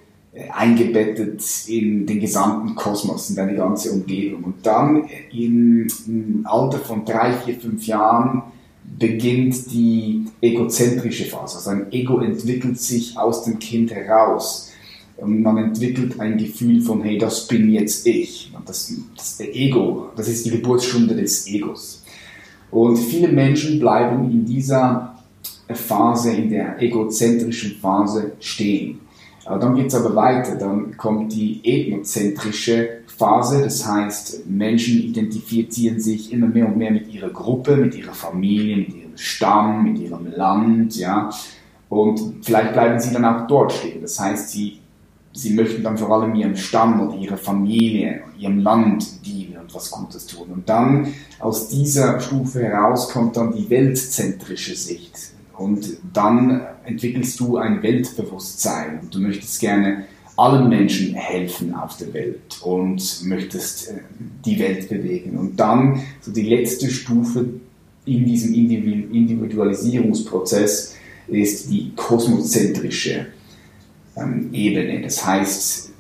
[0.51, 4.45] eingebettet in den gesamten Kosmos, in deine ganze Umgebung.
[4.45, 5.87] Und dann im,
[6.45, 8.43] Alter von drei, vier, fünf Jahren
[8.99, 11.57] beginnt die egozentrische Phase.
[11.57, 14.71] Also ein Ego entwickelt sich aus dem Kind heraus.
[15.19, 18.51] Und man entwickelt ein Gefühl von, hey, das bin jetzt ich.
[18.67, 22.03] Das, das der Ego, das ist die Geburtsstunde des Egos.
[22.71, 25.15] Und viele Menschen bleiben in dieser
[25.69, 29.02] Phase, in der egozentrischen Phase stehen.
[29.45, 36.01] Aber dann geht es aber weiter, dann kommt die ethnozentrische Phase, das heißt, Menschen identifizieren
[36.01, 39.99] sich immer mehr und mehr mit ihrer Gruppe, mit ihrer Familie, mit ihrem Stamm, mit
[39.99, 41.31] ihrem Land, ja,
[41.93, 44.01] und vielleicht bleiben sie dann auch dort stehen.
[44.01, 44.81] Das heißt, sie,
[45.35, 49.91] sie möchten dann vor allem ihrem Stamm oder ihrer Familie, ihrem Land dienen und was
[49.91, 50.49] Gutes tun.
[50.55, 57.57] Und dann aus dieser Stufe heraus kommt dann die weltzentrische Sicht und dann entwickelst du
[57.57, 60.05] ein Weltbewusstsein und du möchtest gerne
[60.37, 64.01] allen Menschen helfen auf der Welt und möchtest äh,
[64.45, 65.37] die Welt bewegen.
[65.37, 67.45] Und dann so die letzte Stufe
[68.05, 70.97] in diesem Individualisierungsprozess
[71.29, 73.27] ist die kosmozentrische
[74.17, 75.03] ähm, Ebene.
[75.03, 75.92] Das heißt,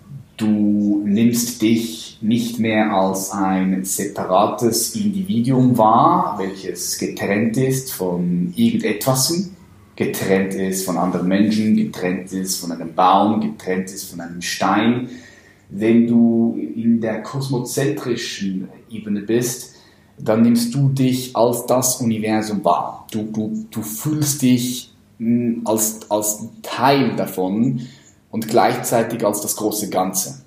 [0.43, 9.51] du nimmst dich nicht mehr als ein separates Individuum wahr, welches getrennt ist von irgendetwas,
[9.97, 15.09] getrennt ist von anderen Menschen, getrennt ist von einem Baum, getrennt ist von einem Stein.
[15.71, 19.77] Wenn du in der kosmozentrischen Ebene bist,
[20.19, 23.07] dann nimmst du dich als das Universum wahr.
[23.11, 27.81] Du, du, du fühlst dich hm, als, als Teil davon
[28.33, 30.43] und gleichzeitig als das große Ganze.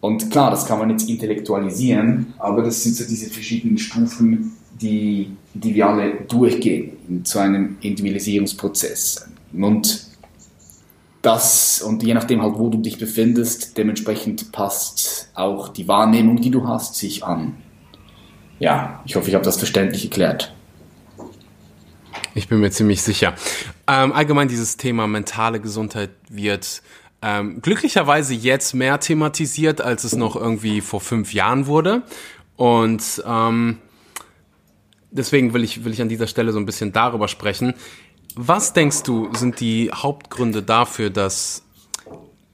[0.00, 5.30] Und klar, das kann man jetzt intellektualisieren, aber das sind so diese verschiedenen Stufen, die,
[5.54, 9.28] die wir alle durchgehen zu einem Individualisierungsprozess.
[9.52, 10.06] Und
[11.22, 16.50] das, und je nachdem halt, wo du dich befindest, dementsprechend passt auch die Wahrnehmung, die
[16.50, 17.56] du hast, sich an.
[18.58, 20.54] Ja, ich hoffe, ich habe das verständlich erklärt.
[22.34, 23.34] Ich bin mir ziemlich sicher.
[23.86, 26.82] Ähm, allgemein dieses Thema mentale Gesundheit wird
[27.22, 32.02] ähm, glücklicherweise jetzt mehr thematisiert, als es noch irgendwie vor fünf Jahren wurde.
[32.56, 33.78] Und ähm,
[35.10, 37.74] deswegen will ich, will ich an dieser Stelle so ein bisschen darüber sprechen.
[38.36, 41.64] Was denkst du, sind die Hauptgründe dafür, dass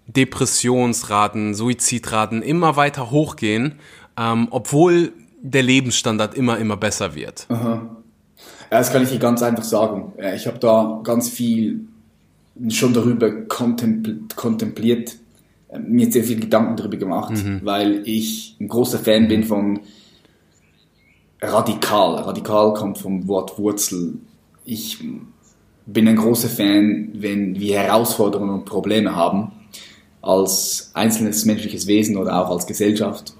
[0.07, 3.79] Depressionsraten, Suizidraten immer weiter hochgehen,
[4.17, 5.13] ähm, obwohl
[5.43, 7.47] der Lebensstandard immer, immer besser wird?
[7.51, 7.96] Aha.
[8.71, 10.13] Ja, das kann ich dir ganz einfach sagen.
[10.35, 11.87] Ich habe da ganz viel
[12.69, 15.17] schon darüber kontempliert,
[15.69, 17.61] äh, mir sehr viel Gedanken darüber gemacht, mhm.
[17.63, 19.81] weil ich ein großer Fan bin von
[21.41, 22.17] radikal.
[22.17, 24.15] Radikal kommt vom Wort Wurzel.
[24.65, 24.99] Ich
[25.87, 29.53] bin ein großer Fan, wenn wir Herausforderungen und Probleme haben,
[30.23, 33.35] als einzelnes menschliches Wesen oder auch als Gesellschaft,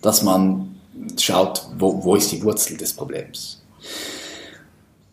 [0.00, 0.76] dass man
[1.20, 3.62] schaut, wo, wo ist die Wurzel des Problems.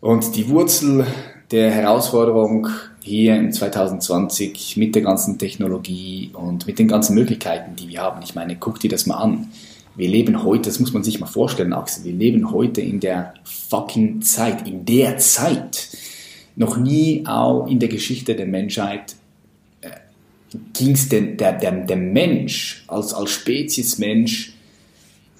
[0.00, 1.06] Und die Wurzel
[1.50, 2.68] der Herausforderung
[3.02, 8.22] hier im 2020 mit der ganzen Technologie und mit den ganzen Möglichkeiten, die wir haben.
[8.22, 9.50] Ich meine, guck dir das mal an.
[9.94, 13.34] Wir leben heute, das muss man sich mal vorstellen, Axel, wir leben heute in der
[13.44, 15.88] fucking Zeit, in der Zeit.
[16.56, 19.14] Noch nie auch in der Geschichte der Menschheit
[19.82, 19.90] äh,
[20.72, 24.53] ging es der, der, der Mensch als, als Spezies Mensch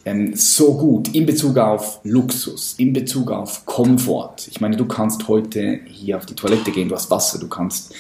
[0.04, 4.48] ähm, so gut in Bezug auf Luxus, in Bezug auf Komfort.
[4.50, 7.94] Ich meine, du kannst heute hier auf die Toilette gehen, du hast Wasser, du kannst,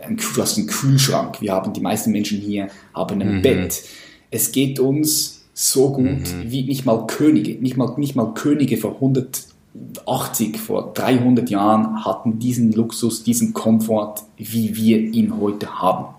[0.00, 1.40] ähm, du hast einen Kühlschrank.
[1.40, 3.42] Wir haben, die meisten Menschen hier haben ein mhm.
[3.42, 3.82] Bett.
[4.30, 6.44] Es geht uns so gut mhm.
[6.46, 12.40] wie nicht mal Könige, nicht mal, nicht mal Könige vor 180, vor 300 Jahren hatten
[12.40, 16.14] diesen Luxus, diesen Komfort, wie wir ihn heute haben.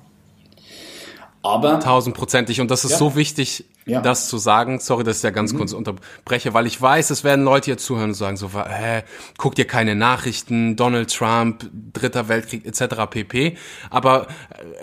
[1.45, 2.59] Aber tausendprozentig.
[2.61, 2.97] Und das ist Ja.
[2.97, 4.01] so wichtig, Ja.
[4.01, 4.79] das zu sagen.
[4.79, 8.09] Sorry, dass ich ja ganz kurz unterbreche, weil ich weiß, es werden Leute hier zuhören
[8.09, 9.03] und sagen so, hä,
[9.37, 13.05] guck dir keine Nachrichten, Donald Trump, Dritter Weltkrieg etc.
[13.09, 13.57] pp.
[13.91, 14.27] Aber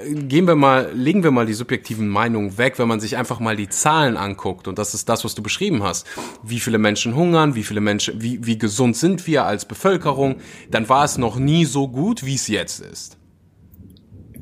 [0.07, 3.41] äh, gehen wir mal, legen wir mal die subjektiven Meinungen weg, wenn man sich einfach
[3.41, 4.69] mal die Zahlen anguckt.
[4.69, 6.07] Und das ist das, was du beschrieben hast.
[6.45, 10.37] Wie viele Menschen hungern, wie viele Menschen, wie, wie gesund sind wir als Bevölkerung,
[10.71, 13.17] dann war es noch nie so gut, wie es jetzt ist.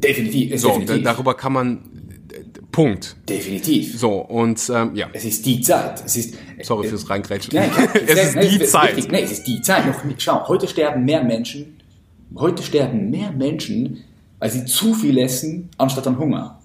[0.03, 1.90] definitiv, So, definitiv, da- darüber kann man, äh,
[2.73, 3.17] Punkt.
[3.29, 3.99] definitiv.
[3.99, 6.03] So, und ähm, ja, Es ist die Zeit.
[6.07, 7.53] Es ist, sorry fürs Reingrätschen.
[7.55, 8.97] Nein, es ist nein, die es Zeit.
[8.97, 9.87] Richtig, nein, es ist die Zeit.
[9.87, 11.77] Noch, nicht- schau, heute sterben mehr Menschen,
[12.37, 14.05] heute sterben mehr Menschen,
[14.39, 16.60] weil sie zu viel essen, anstatt an Hunger.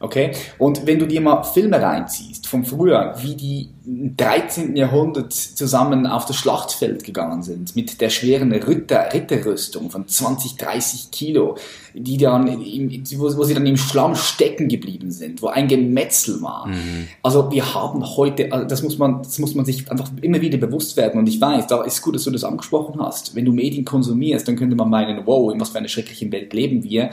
[0.00, 0.32] Okay?
[0.58, 4.76] Und wenn du dir mal Filme reinziehst, von früher, wie die im 13.
[4.76, 11.10] Jahrhundert zusammen auf das Schlachtfeld gegangen sind, mit der schweren Ritter, Ritterrüstung von 20, 30
[11.10, 11.56] Kilo,
[11.94, 16.42] die dann im, wo, wo sie dann im Schlamm stecken geblieben sind, wo ein Gemetzel
[16.42, 16.68] war.
[17.22, 20.58] Also wir haben heute, also das muss man, das muss man sich einfach immer wieder
[20.58, 21.18] bewusst werden.
[21.18, 23.34] Und ich weiß, da ist gut, dass du das angesprochen hast.
[23.34, 26.52] Wenn du Medien konsumierst, dann könnte man meinen, wow, in was für einer schrecklichen Welt
[26.52, 27.10] leben wir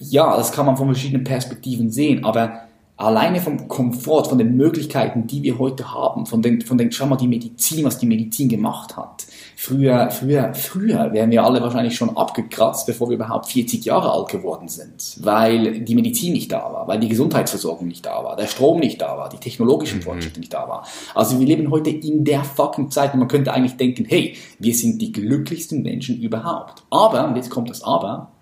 [0.00, 5.28] ja, das kann man von verschiedenen Perspektiven sehen, aber alleine vom Komfort, von den Möglichkeiten,
[5.28, 8.48] die wir heute haben, von den, von den, schau mal die Medizin, was die Medizin
[8.48, 9.24] gemacht hat.
[9.56, 14.28] Früher, früher, früher wären wir alle wahrscheinlich schon abgekratzt, bevor wir überhaupt 40 Jahre alt
[14.28, 18.48] geworden sind, weil die Medizin nicht da war, weil die Gesundheitsversorgung nicht da war, der
[18.48, 20.84] Strom nicht da war, die technologischen Fortschritte nicht da waren.
[21.14, 24.74] Also wir leben heute in der fucking Zeit und man könnte eigentlich denken, hey, wir
[24.74, 26.82] sind die glücklichsten Menschen überhaupt.
[26.90, 28.32] Aber, und jetzt kommt das Aber,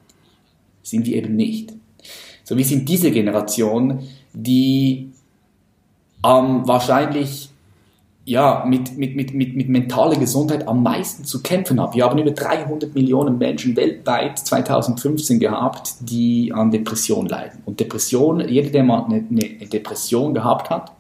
[0.87, 1.72] sind wir eben nicht.
[2.45, 4.01] So, wir sind diese Generation,
[4.32, 5.11] die
[6.24, 7.51] ähm, wahrscheinlich
[8.24, 11.95] ja, mit, mit, mit, mit, mit mentaler Gesundheit am meisten zu kämpfen hat.
[11.95, 17.62] Wir haben über 300 Millionen Menschen weltweit 2015 gehabt, die an Depression leiden.
[17.64, 20.93] Und Depression, jeder, der mal eine, eine Depression gehabt hat,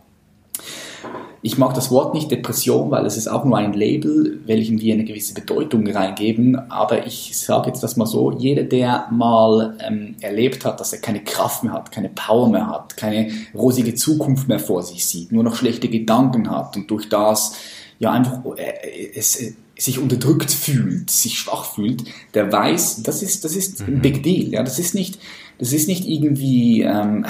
[1.42, 4.94] ich mag das Wort nicht Depression, weil es ist auch nur ein Label, welchem wir
[4.94, 6.70] eine gewisse Bedeutung reingeben.
[6.70, 11.00] Aber ich sage jetzt das mal so, jeder, der mal ähm, erlebt hat, dass er
[11.00, 15.32] keine Kraft mehr hat, keine Power mehr hat, keine rosige Zukunft mehr vor sich sieht,
[15.32, 17.54] nur noch schlechte Gedanken hat und durch das
[17.98, 23.44] ja einfach äh, es, äh, sich unterdrückt fühlt, sich schwach fühlt, der weiß, das ist,
[23.44, 24.48] das ist ein Big Deal.
[24.52, 25.18] Ja, das ist nicht,
[25.58, 27.26] das ist nicht irgendwie, ähm,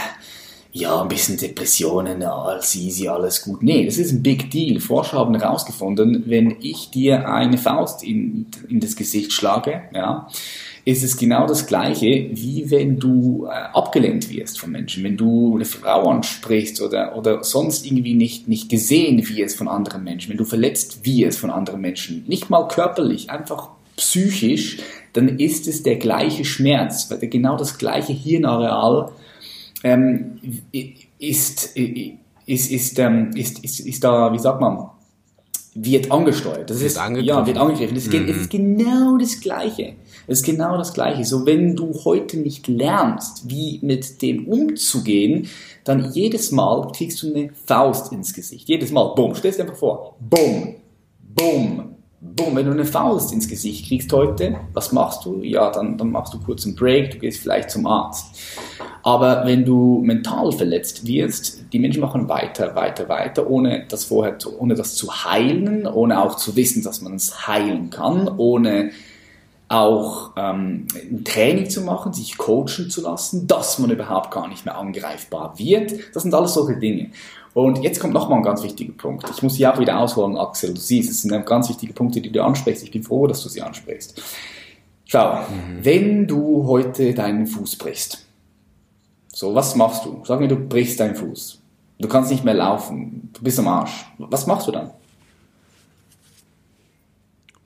[0.78, 3.62] ja, ein bisschen Depressionen, alles easy, alles gut.
[3.62, 4.78] Nee, das ist ein Big Deal.
[4.78, 10.28] Forscher haben herausgefunden, wenn ich dir eine Faust in, in das Gesicht schlage, ja,
[10.84, 15.02] ist es genau das Gleiche, wie wenn du äh, abgelehnt wirst von Menschen.
[15.02, 20.04] Wenn du eine Frau ansprichst oder, oder sonst irgendwie nicht, nicht gesehen wirst von anderen
[20.04, 24.76] Menschen, wenn du verletzt wirst von anderen Menschen, nicht mal körperlich, einfach psychisch,
[25.14, 29.10] dann ist es der gleiche Schmerz, weil genau das gleiche Hirnareal
[29.86, 30.40] ähm,
[30.72, 34.90] ist, ist, ist, ähm, ist, ist, ist da, wie sagt man,
[35.74, 36.70] wird angesteuert.
[36.70, 37.28] Das Wird ist, angegriffen.
[37.28, 37.94] ja, wird angegriffen.
[37.94, 39.94] Das es ist genau das Gleiche.
[40.26, 41.24] Es ist genau das Gleiche.
[41.24, 45.48] So, wenn du heute nicht lernst, wie mit dem umzugehen,
[45.84, 48.68] dann jedes Mal kriegst du eine Faust ins Gesicht.
[48.68, 49.14] Jedes Mal.
[49.14, 49.34] Bumm.
[49.34, 50.16] Stell dir einfach vor.
[50.18, 50.76] Bumm.
[51.20, 51.95] Bumm.
[52.34, 52.56] Bumm.
[52.56, 55.42] Wenn du eine Faust ins Gesicht kriegst heute, was machst du?
[55.42, 58.26] Ja, dann, dann machst du kurz einen Break, du gehst vielleicht zum Arzt.
[59.02, 64.38] Aber wenn du mental verletzt wirst, die Menschen machen weiter, weiter, weiter, ohne das vorher,
[64.38, 68.90] zu, ohne das zu heilen, ohne auch zu wissen, dass man es heilen kann, ohne
[69.68, 74.64] auch ähm, ein Training zu machen, sich coachen zu lassen, dass man überhaupt gar nicht
[74.64, 75.92] mehr angreifbar wird.
[76.14, 77.10] Das sind alles solche Dinge.
[77.56, 79.24] Und jetzt kommt nochmal ein ganz wichtiger Punkt.
[79.30, 80.74] Ich muss hier auch wieder ausholen, Axel.
[80.74, 82.82] Du siehst, es sind ganz wichtige Punkte, die du ansprichst.
[82.84, 84.20] Ich bin froh, dass du sie ansprichst.
[85.06, 85.38] Schau,
[85.80, 88.26] wenn du heute deinen Fuß brichst,
[89.28, 90.22] so, was machst du?
[90.26, 91.62] Sag mir, du brichst deinen Fuß.
[91.98, 93.30] Du kannst nicht mehr laufen.
[93.32, 94.04] Du bist am Arsch.
[94.18, 94.90] Was machst du dann?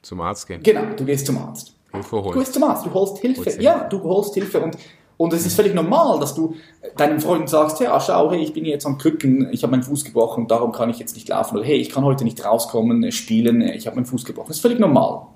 [0.03, 0.63] Zum Arzt gehen.
[0.63, 1.75] Genau, du gehst zum Arzt.
[1.91, 2.39] Hilfe Du holen.
[2.39, 3.39] gehst zum Arzt, du holst Hilfe.
[3.39, 3.63] Holst Hilfe.
[3.65, 4.77] Ja, du holst Hilfe und,
[5.21, 6.55] und es ist völlig normal, dass du
[6.97, 10.07] deinem Freund sagst, ja, schau, hey, ich bin jetzt am Krücken, ich habe meinen Fuß
[10.07, 11.59] gebrochen, darum kann ich jetzt nicht laufen.
[11.59, 14.49] Oder hey, ich kann heute nicht rauskommen, äh, spielen, äh, ich habe meinen Fuß gebrochen.
[14.49, 15.27] Das ist völlig normal.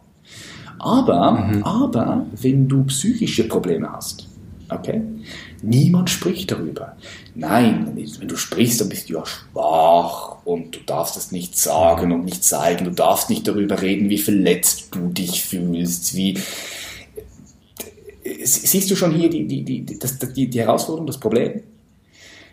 [0.79, 4.27] Aber, aber, wenn du psychische Probleme hast,
[4.71, 5.03] okay,
[5.61, 6.97] niemand spricht darüber.
[7.35, 12.11] Nein, wenn du sprichst, dann bist du ja schwach und du darfst es nicht sagen
[12.11, 12.87] und nicht zeigen.
[12.87, 16.39] Du darfst nicht darüber reden, wie verletzt du dich fühlst, wie,
[18.45, 21.63] siehst du schon hier die, die, die, die, das, die, die Herausforderung, das Problem?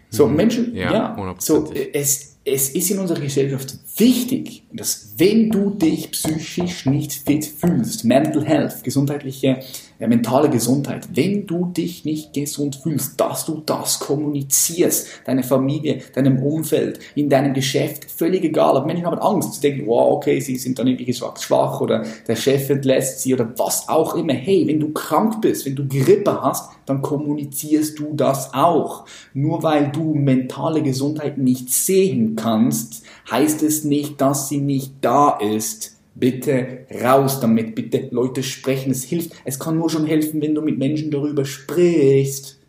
[0.09, 5.49] So, Menschen, Ja, ja, so, äh, es, es ist in unserer Gesellschaft wichtig, dass wenn
[5.49, 9.61] du dich psychisch nicht fit fühlst, Mental Health, gesundheitliche
[10.01, 11.09] ja, mentale Gesundheit.
[11.13, 17.29] Wenn du dich nicht gesund fühlst, dass du das kommunizierst, deine Familie, deinem Umfeld, in
[17.29, 18.77] deinem Geschäft, völlig egal.
[18.77, 22.35] Aber Menschen haben Angst, sie denken, wow, okay, sie sind dann irgendwie schwach oder der
[22.35, 24.33] Chef entlässt sie oder was auch immer.
[24.33, 29.05] Hey, wenn du krank bist, wenn du Grippe hast, dann kommunizierst du das auch.
[29.35, 35.37] Nur weil du mentale Gesundheit nicht sehen kannst, heißt es nicht, dass sie nicht da
[35.37, 39.32] ist Bitte raus damit, bitte Leute sprechen, es hilft.
[39.45, 42.59] Es kann nur schon helfen, wenn du mit Menschen darüber sprichst.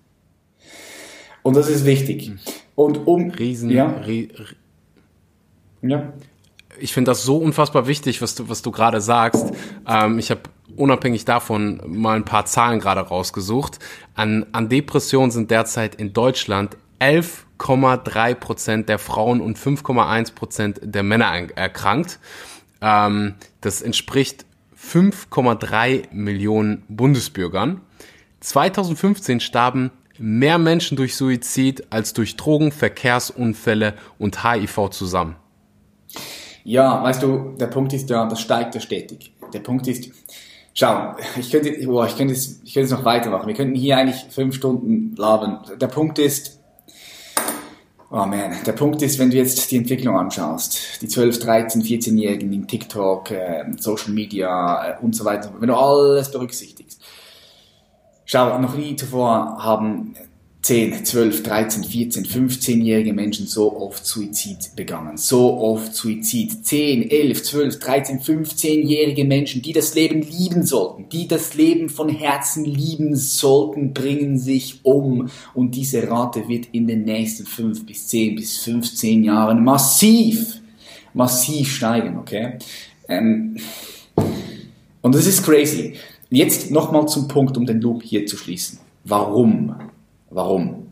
[1.43, 2.31] Und das ist wichtig.
[2.75, 4.29] Und um Riesen, ja, ri,
[5.83, 6.13] ja.
[6.79, 9.53] Ich finde das so unfassbar wichtig, was du was du gerade sagst.
[9.87, 10.43] Ähm, ich habe
[10.77, 13.79] unabhängig davon mal ein paar Zahlen gerade rausgesucht.
[14.15, 21.03] An an Depressionen sind derzeit in Deutschland 11,3 Prozent der Frauen und 5,1 Prozent der
[21.03, 21.27] Männer
[21.57, 22.21] erkrankt.
[22.83, 24.45] Ähm, das entspricht
[24.77, 27.81] 5,3 Millionen Bundesbürgern.
[28.41, 35.37] 2015 starben mehr Menschen durch Suizid als durch Drogen, Verkehrsunfälle und HIV zusammen.
[36.65, 39.33] Ja, weißt du, der Punkt ist ja, das steigt ja stetig.
[39.53, 40.11] Der Punkt ist,
[40.75, 43.47] schau, ich könnte, boah, ich könnte, jetzt, ich könnte jetzt noch weitermachen.
[43.47, 45.61] Wir könnten hier eigentlich fünf Stunden labern.
[45.81, 46.62] Der Punkt ist,
[48.15, 52.53] Oh man, der Punkt ist, wenn du jetzt die Entwicklung anschaust, die 12, 13, 14-Jährigen
[52.53, 57.01] in TikTok, äh, Social Media äh, und so weiter, wenn du alles berücksichtigst.
[58.27, 60.15] Schau, noch nie zuvor haben
[60.63, 65.17] 10, 12, 13, 14, 15-jährige Menschen so oft Suizid begangen.
[65.17, 66.65] So oft Suizid.
[66.65, 72.09] 10, 11, 12, 13, 15-jährige Menschen, die das Leben lieben sollten, die das Leben von
[72.09, 75.29] Herzen lieben sollten, bringen sich um.
[75.53, 80.61] Und diese Rate wird in den nächsten 5 bis 10 bis 15 Jahren massiv,
[81.13, 82.59] massiv steigen, okay?
[83.09, 83.57] Ähm,
[85.01, 85.95] und das ist crazy.
[86.31, 88.79] Jetzt nochmal zum Punkt, um den Loop hier zu schließen.
[89.05, 89.75] Warum?
[90.33, 90.89] Warum?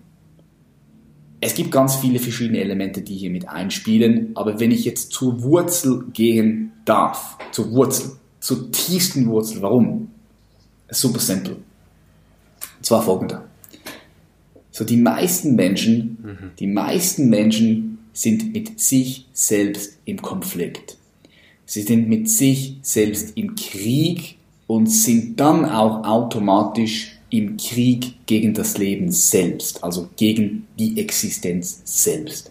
[1.40, 5.42] Es gibt ganz viele verschiedene Elemente, die hier mit einspielen, aber wenn ich jetzt zur
[5.42, 10.10] Wurzel gehen darf, zur Wurzel, zur tiefsten Wurzel, warum?
[10.90, 11.54] Super simpel.
[11.54, 13.44] Und zwar folgender.
[14.70, 16.50] So die meisten Menschen, mhm.
[16.58, 20.98] die meisten Menschen sind mit sich selbst im Konflikt.
[21.64, 24.36] Sie sind mit sich selbst im Krieg
[24.66, 31.80] und sind dann auch automatisch im Krieg gegen das Leben selbst, also gegen die Existenz
[31.84, 32.50] selbst.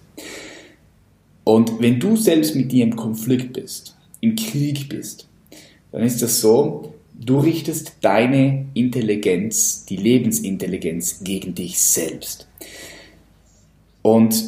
[1.43, 5.27] Und wenn du selbst mit dir im Konflikt bist, im Krieg bist,
[5.91, 12.47] dann ist das so, du richtest deine Intelligenz, die Lebensintelligenz gegen dich selbst.
[14.01, 14.43] Und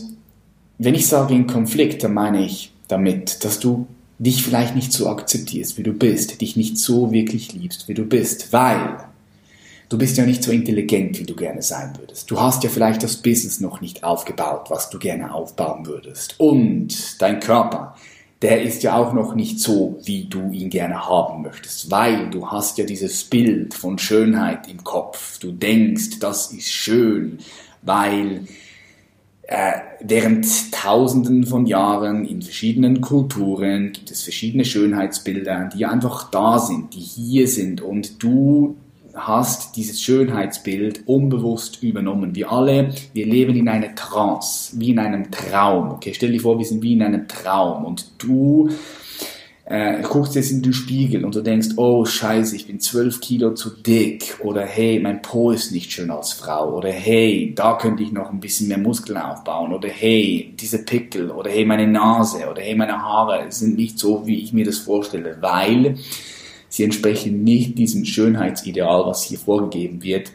[0.78, 3.88] wenn ich sage in Konflikt, dann meine ich damit, dass du
[4.20, 8.06] dich vielleicht nicht so akzeptierst, wie du bist, dich nicht so wirklich liebst, wie du
[8.06, 9.00] bist, weil
[9.92, 12.32] du bist ja nicht so intelligent, wie du gerne sein würdest.
[12.32, 16.36] Du hast ja vielleicht das Business noch nicht aufgebaut, was du gerne aufbauen würdest.
[16.40, 17.96] Und dein Körper,
[18.42, 22.48] der ist ja auch noch nicht so, wie du ihn gerne haben möchtest, weil du
[22.48, 25.40] hast ja dieses Bild von Schönheit im Kopf.
[25.40, 27.40] Du denkst, das ist schön,
[27.82, 28.46] weil
[29.44, 36.60] äh, während Tausenden von Jahren in verschiedenen Kulturen gibt es verschiedene Schönheitsbilder, die einfach da
[36.60, 38.78] sind, die hier sind und du
[39.16, 42.36] hast dieses Schönheitsbild unbewusst übernommen.
[42.36, 45.92] Wir alle, wir leben in einer Trance, wie in einem Traum.
[45.92, 47.86] Okay, stell dir vor, wir sind wie in einem Traum.
[47.86, 48.70] Und du
[49.66, 53.54] äh, guckst jetzt in den Spiegel und du denkst, oh scheiße, ich bin zwölf Kilo
[53.54, 54.38] zu dick.
[54.44, 56.76] Oder hey, mein Po ist nicht schön als Frau.
[56.76, 59.74] Oder hey, da könnte ich noch ein bisschen mehr Muskeln aufbauen.
[59.74, 61.32] Oder hey, diese Pickel.
[61.32, 62.50] Oder hey, meine Nase.
[62.50, 65.96] Oder hey, meine Haare sind nicht so, wie ich mir das vorstelle, weil
[66.72, 70.32] Sie entsprechen nicht diesem Schönheitsideal, was hier vorgegeben wird,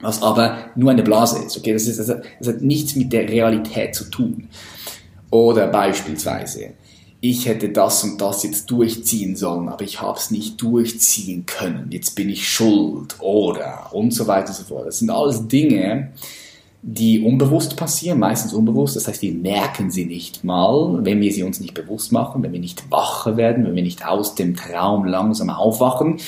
[0.00, 1.58] was aber nur eine Blase ist.
[1.58, 4.48] Okay, das, ist, das, hat, das hat nichts mit der Realität zu tun.
[5.30, 6.74] Oder beispielsweise,
[7.20, 11.88] ich hätte das und das jetzt durchziehen sollen, aber ich habe es nicht durchziehen können.
[11.90, 14.86] Jetzt bin ich schuld oder und so weiter und so fort.
[14.86, 16.12] Das sind alles Dinge,
[16.84, 18.96] die unbewusst passieren, meistens unbewusst.
[18.96, 22.52] Das heißt, wir merken sie nicht mal, wenn wir sie uns nicht bewusst machen, wenn
[22.52, 26.18] wir nicht wacher werden, wenn wir nicht aus dem Traum langsam aufwachen.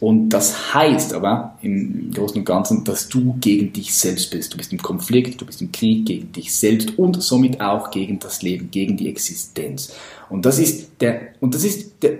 [0.00, 4.52] Und das heißt aber im Großen und Ganzen, dass du gegen dich selbst bist.
[4.52, 8.18] Du bist im Konflikt, du bist im Krieg gegen dich selbst und somit auch gegen
[8.18, 9.94] das Leben, gegen die Existenz.
[10.28, 12.18] Und das ist der, und das ist der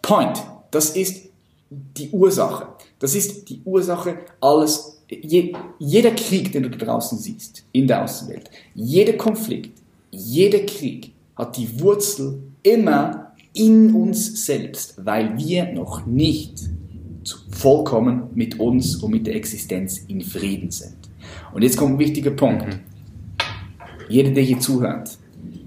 [0.00, 0.40] Point.
[0.70, 1.28] Das ist
[1.70, 2.68] die Ursache.
[3.00, 8.04] Das ist die Ursache alles je, jeder Krieg, den du da draußen siehst, in der
[8.04, 9.80] Außenwelt, jeder Konflikt,
[10.10, 16.60] jeder Krieg hat die Wurzel immer in uns selbst, weil wir noch nicht
[17.50, 20.96] vollkommen mit uns und mit der Existenz in Frieden sind.
[21.52, 22.78] Und jetzt kommt ein wichtiger Punkt.
[24.08, 25.18] Jeder, der hier zuhört,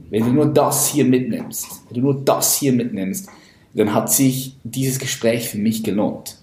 [0.09, 3.29] wenn du nur das hier mitnimmst, wenn du nur das hier mitnimmst,
[3.73, 6.42] dann hat sich dieses Gespräch für mich gelohnt.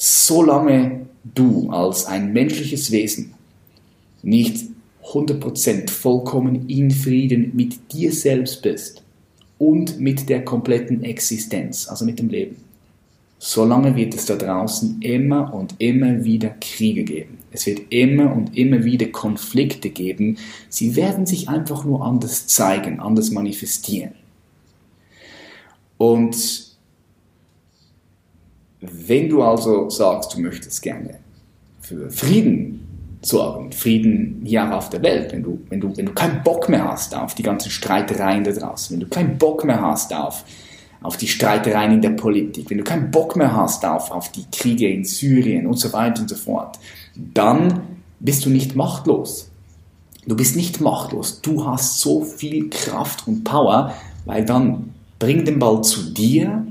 [0.00, 3.34] Solange du als ein menschliches Wesen
[4.22, 4.68] nicht
[5.04, 9.02] 100% vollkommen in Frieden mit dir selbst bist
[9.58, 12.56] und mit der kompletten Existenz, also mit dem Leben,
[13.40, 17.38] solange wird es da draußen immer und immer wieder Kriege geben.
[17.50, 20.38] Es wird immer und immer wieder Konflikte geben.
[20.68, 24.12] Sie werden sich einfach nur anders zeigen, anders manifestieren.
[25.96, 26.67] Und
[28.80, 31.18] wenn du also sagst, du möchtest gerne
[31.80, 32.88] für Frieden
[33.22, 36.84] sorgen, Frieden hier auf der Welt, wenn du, wenn du, wenn du keinen Bock mehr
[36.84, 40.44] hast auf die ganzen Streitereien da draußen, wenn du keinen Bock mehr hast auf,
[41.02, 44.44] auf die Streitereien in der Politik, wenn du keinen Bock mehr hast auf, auf die
[44.52, 46.78] Kriege in Syrien und so weiter und so fort,
[47.16, 47.80] dann
[48.20, 49.50] bist du nicht machtlos.
[50.26, 51.40] Du bist nicht machtlos.
[51.40, 53.94] Du hast so viel Kraft und Power,
[54.26, 56.66] weil dann bring den Ball zu dir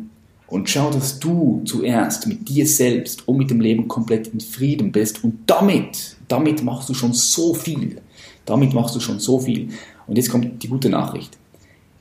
[0.47, 4.91] und schau, dass du zuerst mit dir selbst und mit dem Leben komplett in Frieden
[4.91, 8.01] bist und damit, damit machst du schon so viel.
[8.45, 9.69] Damit machst du schon so viel.
[10.07, 11.37] Und jetzt kommt die gute Nachricht.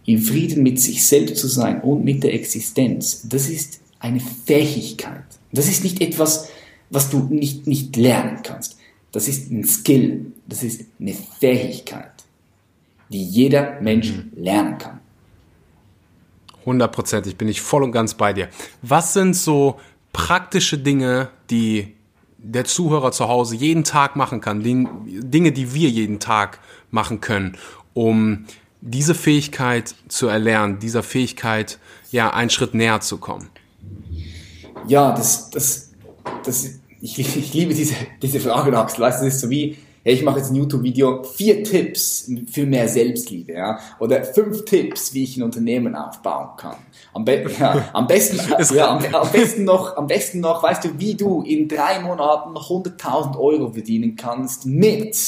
[0.04, 5.24] In Frieden mit sich selbst zu sein und mit der Existenz, das ist eine Fähigkeit.
[5.50, 6.48] Das ist nicht etwas,
[6.90, 8.76] was du nicht, nicht lernen kannst.
[9.10, 10.32] Das ist ein Skill.
[10.46, 12.12] Das ist eine Fähigkeit,
[13.10, 14.30] die jeder Mensch mhm.
[14.36, 15.00] lernen kann.
[16.66, 18.48] Hundertprozentig bin ich voll und ganz bei dir.
[18.82, 19.78] Was sind so
[20.12, 21.94] praktische Dinge, die
[22.38, 26.58] der Zuhörer zu Hause jeden Tag machen kann, Dinge, die wir jeden Tag
[26.90, 27.56] machen können,
[27.94, 28.46] um
[28.80, 31.78] diese Fähigkeit zu erlernen, dieser Fähigkeit
[32.10, 33.48] ja einen Schritt näher zu kommen?
[34.86, 35.92] Ja, das, das,
[36.44, 39.00] das, ich, ich liebe diese, diese Frage, Axel.
[39.00, 39.76] Weißt du, das ist so wie,
[40.06, 45.12] hey, ich mache jetzt ein YouTube-Video, vier Tipps für mehr Selbstliebe, ja, oder fünf Tipps,
[45.14, 46.76] wie ich ein Unternehmen aufbauen kann.
[47.12, 48.38] Am, be ja, am besten,
[48.76, 52.56] ja, am, am, besten noch, am besten noch, weißt du, wie du in drei Monaten
[52.56, 55.18] 100.000 Euro verdienen kannst mit,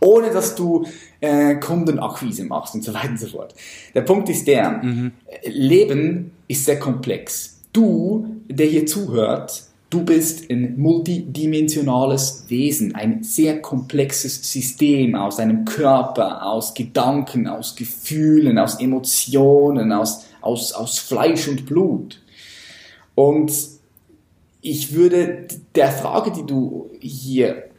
[0.00, 0.84] ohne dass du
[1.20, 3.54] äh, Kundenakquise machst und so weiter und so fort.
[3.94, 5.12] Der Punkt ist der, mhm.
[5.44, 7.60] Leben ist sehr komplex.
[7.72, 15.64] Du, der hier zuhört, Du bist ein multidimensionales Wesen, ein sehr komplexes System aus einem
[15.64, 22.20] Körper, aus Gedanken, aus Gefühlen, aus Emotionen, aus, aus, aus Fleisch und Blut.
[23.14, 23.52] Und
[24.60, 27.70] ich würde der Frage, die du hier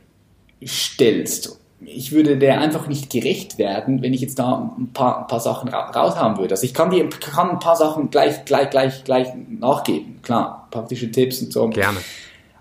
[0.66, 5.28] stellst, ich würde der einfach nicht gerecht werden, wenn ich jetzt da ein paar, ein
[5.28, 6.53] paar Sachen raushaben würde.
[6.53, 10.20] Also ich kann dir kann ein paar Sachen gleich, gleich, gleich, gleich nachgeben.
[10.24, 11.68] Klar, praktische Tipps und so.
[11.70, 11.99] Gerne.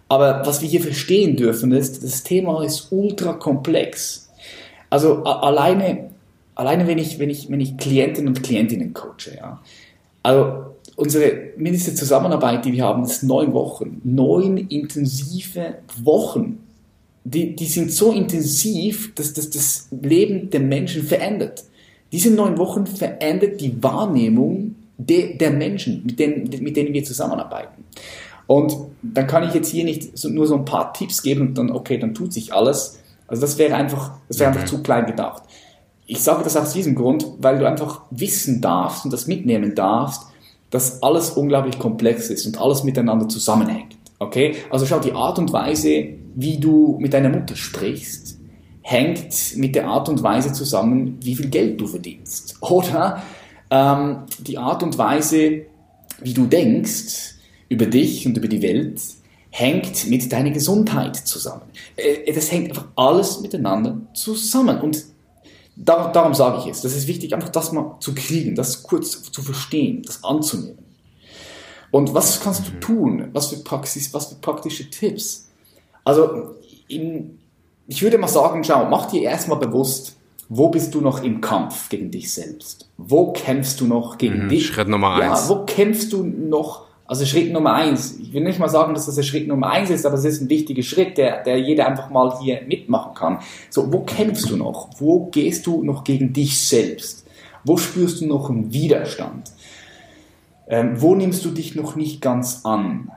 [0.08, 4.30] Aber was wir hier verstehen dürfen, ist, das Thema ist ultra komplex.
[4.88, 6.10] Also alleine,
[6.54, 9.60] alleine wenn ich, wenn ich, wenn ich Klienten und Klientinnen coache, ja.
[10.22, 14.00] Also unsere mindeste Zusammenarbeit, die wir haben, ist neun Wochen.
[14.04, 16.58] Neun intensive Wochen
[17.26, 21.64] die, die sind so intensiv, dass das das Leben der Menschen verändert.
[22.12, 27.84] Diese neun Wochen verändert die Wahrnehmung de, der Menschen, mit denen, mit denen wir zusammenarbeiten.
[28.46, 31.58] Und dann kann ich jetzt hier nicht so, nur so ein paar Tipps geben und
[31.58, 33.00] dann, okay, dann tut sich alles.
[33.26, 34.68] Also das wäre einfach, das wäre einfach mhm.
[34.68, 35.42] zu klein gedacht.
[36.06, 40.22] Ich sage das aus diesem Grund, weil du einfach wissen darfst und das mitnehmen darfst,
[40.70, 43.96] dass alles unglaublich komplex ist und alles miteinander zusammenhängt.
[44.20, 44.54] Okay?
[44.70, 48.38] Also schau, die Art und Weise, wie du mit deiner Mutter sprichst,
[48.82, 52.56] hängt mit der Art und Weise zusammen, wie viel Geld du verdienst.
[52.60, 53.22] Oder
[53.70, 55.66] ähm, die Art und Weise,
[56.20, 57.34] wie du denkst
[57.68, 59.00] über dich und über die Welt,
[59.50, 61.62] hängt mit deiner Gesundheit zusammen.
[61.96, 64.80] Äh, das hängt einfach alles miteinander zusammen.
[64.80, 65.04] Und
[65.76, 66.82] darum, darum sage ich es.
[66.82, 70.84] Das ist wichtig, einfach das mal zu kriegen, das kurz zu verstehen, das anzunehmen.
[71.90, 72.80] Und was kannst du mhm.
[72.80, 73.28] tun?
[73.32, 75.48] Was für Praxis, was für praktische Tipps?
[76.04, 76.54] Also,
[76.88, 77.38] in,
[77.86, 80.15] ich würde mal sagen, schau, mach dir erstmal bewusst,
[80.48, 82.88] wo bist du noch im Kampf gegen dich selbst?
[82.96, 84.66] Wo kämpfst du noch gegen mhm, dich?
[84.66, 85.48] Schritt Nummer eins.
[85.48, 86.86] Ja, wo kämpfst du noch?
[87.06, 88.18] Also Schritt Nummer eins.
[88.20, 90.40] Ich will nicht mal sagen, dass das der Schritt Nummer eins ist, aber es ist
[90.40, 93.38] ein wichtiger Schritt, der, der jeder einfach mal hier mitmachen kann.
[93.70, 94.90] So, wo kämpfst du noch?
[94.98, 97.26] Wo gehst du noch gegen dich selbst?
[97.64, 99.50] Wo spürst du noch einen Widerstand?
[100.68, 103.10] Ähm, wo nimmst du dich noch nicht ganz an?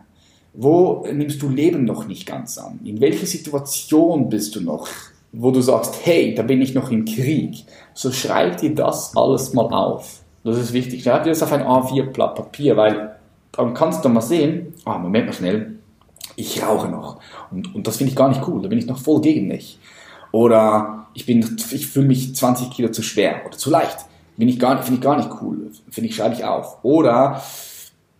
[0.53, 2.80] Wo nimmst du Leben noch nicht ganz an?
[2.84, 4.88] In welcher Situation bist du noch,
[5.32, 7.65] wo du sagst, hey, da bin ich noch im Krieg?
[7.93, 10.21] So schreib dir das alles mal auf.
[10.43, 11.03] Das ist wichtig.
[11.03, 13.15] Schreib dir das auf ein A4-Blatt Papier, weil
[13.51, 15.75] dann kannst du mal sehen, ah, Moment mal schnell,
[16.36, 17.19] ich rauche noch.
[17.51, 19.80] Und, und das finde ich gar nicht cool, da bin ich noch voll gegen mich.
[20.32, 24.05] Oder ich, ich fühle mich 20 Kilo zu schwer oder zu leicht.
[24.36, 25.71] Finde ich gar nicht cool.
[25.89, 26.77] Finde ich, schreibe ich auf.
[26.84, 27.41] Oder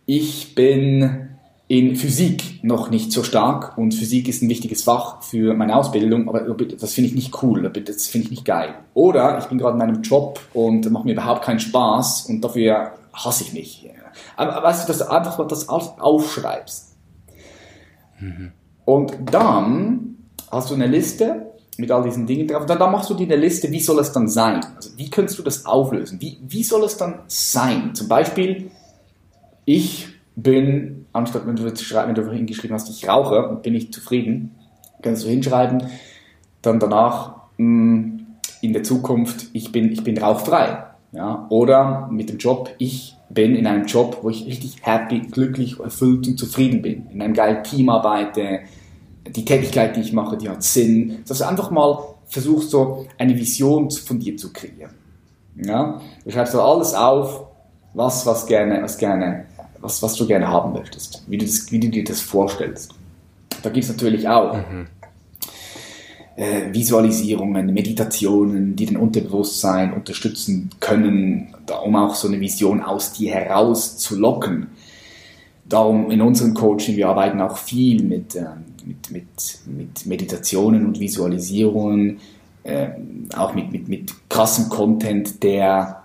[0.06, 1.29] ich bin
[1.70, 6.28] in Physik noch nicht so stark und Physik ist ein wichtiges Fach für meine Ausbildung,
[6.28, 8.74] aber das finde ich nicht cool, das finde ich nicht geil.
[8.96, 12.94] Oder ich bin gerade in meinem Job und macht mir überhaupt keinen Spaß und dafür
[13.14, 13.88] hasse ich mich.
[14.36, 16.96] Aber weißt du, dass du einfach das aufschreibst.
[18.20, 18.52] Mhm.
[18.86, 20.18] Und dann
[20.50, 22.66] hast du eine Liste mit all diesen Dingen drauf.
[22.66, 24.66] Dann, dann machst du dir eine Liste, wie soll es dann sein?
[24.76, 26.20] Also wie könntest du das auflösen?
[26.20, 27.94] Wie, wie soll es dann sein?
[27.94, 28.72] Zum Beispiel,
[29.66, 34.56] ich bin, anstatt wenn du, wenn du hingeschrieben hast, ich rauche und bin ich zufrieden,
[35.02, 35.84] kannst du hinschreiben,
[36.62, 38.20] dann danach mh, mm,
[38.62, 40.86] in der Zukunft, ich bin, ich bin rauchfrei.
[41.12, 41.46] Ja?
[41.50, 46.28] Oder mit dem Job, ich bin in einem Job, wo ich richtig happy, glücklich, erfüllt
[46.28, 47.08] und zufrieden bin.
[47.12, 48.62] In einem geilen Team arbeite,
[49.28, 51.20] die Tätigkeit, die ich mache, die hat Sinn.
[51.28, 54.94] Dass du einfach mal versuchst, so eine Vision von dir zu kreieren.
[55.56, 56.02] Ja?
[56.24, 57.46] Du schreibst so alles auf,
[57.94, 59.46] was, was gerne, was gerne,
[59.82, 62.94] was, was du gerne haben möchtest, wie du, das, wie du dir das vorstellst.
[63.62, 64.88] Da gibt es natürlich auch mhm.
[66.36, 73.34] äh, Visualisierungen, Meditationen, die dein Unterbewusstsein unterstützen können, um auch so eine Vision aus dir
[73.34, 74.68] heraus zu locken.
[75.66, 79.28] Darum in unserem Coaching, wir arbeiten auch viel mit, ähm, mit, mit,
[79.68, 82.20] mit Meditationen und Visualisierungen,
[82.64, 82.90] äh,
[83.36, 85.99] auch mit, mit, mit krassem Content, der,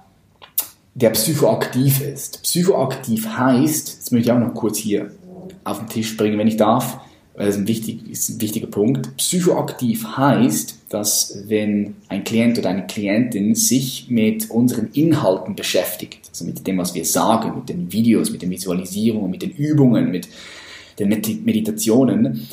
[0.94, 2.42] der psychoaktiv ist.
[2.42, 5.10] Psychoaktiv heißt, das möchte ich auch noch kurz hier
[5.64, 7.00] auf den Tisch bringen, wenn ich darf,
[7.34, 9.16] weil das ist ein, wichtig, ist ein wichtiger Punkt.
[9.16, 16.44] Psychoaktiv heißt, dass wenn ein Klient oder eine Klientin sich mit unseren Inhalten beschäftigt, also
[16.44, 20.28] mit dem, was wir sagen, mit den Videos, mit den Visualisierungen, mit den Übungen, mit
[21.00, 22.46] den Meditationen,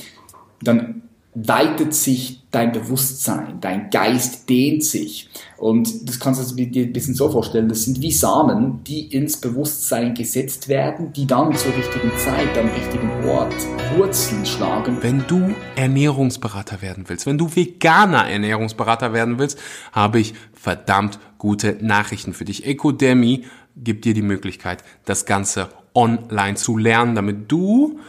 [0.63, 1.00] dann
[1.33, 5.29] weitet sich dein Bewusstsein, dein Geist dehnt sich.
[5.57, 9.37] Und das kannst du dir ein bisschen so vorstellen, das sind wie Samen, die ins
[9.37, 13.55] Bewusstsein gesetzt werden, die dann zur richtigen Zeit am richtigen Ort
[13.95, 14.97] Wurzeln schlagen.
[15.01, 19.57] Wenn du Ernährungsberater werden willst, wenn du veganer Ernährungsberater werden willst,
[19.93, 22.65] habe ich verdammt gute Nachrichten für dich.
[22.65, 23.45] Ecodemy
[23.77, 27.99] gibt dir die Möglichkeit, das Ganze online zu lernen, damit du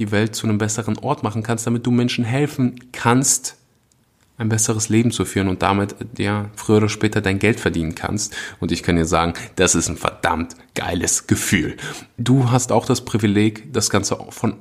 [0.00, 3.56] die Welt zu einem besseren Ort machen kannst, damit du Menschen helfen kannst,
[4.38, 8.34] ein besseres Leben zu führen und damit ja früher oder später dein Geld verdienen kannst.
[8.58, 11.76] Und ich kann dir sagen, das ist ein verdammt geiles Gefühl.
[12.16, 14.56] Du hast auch das Privileg, das Ganze von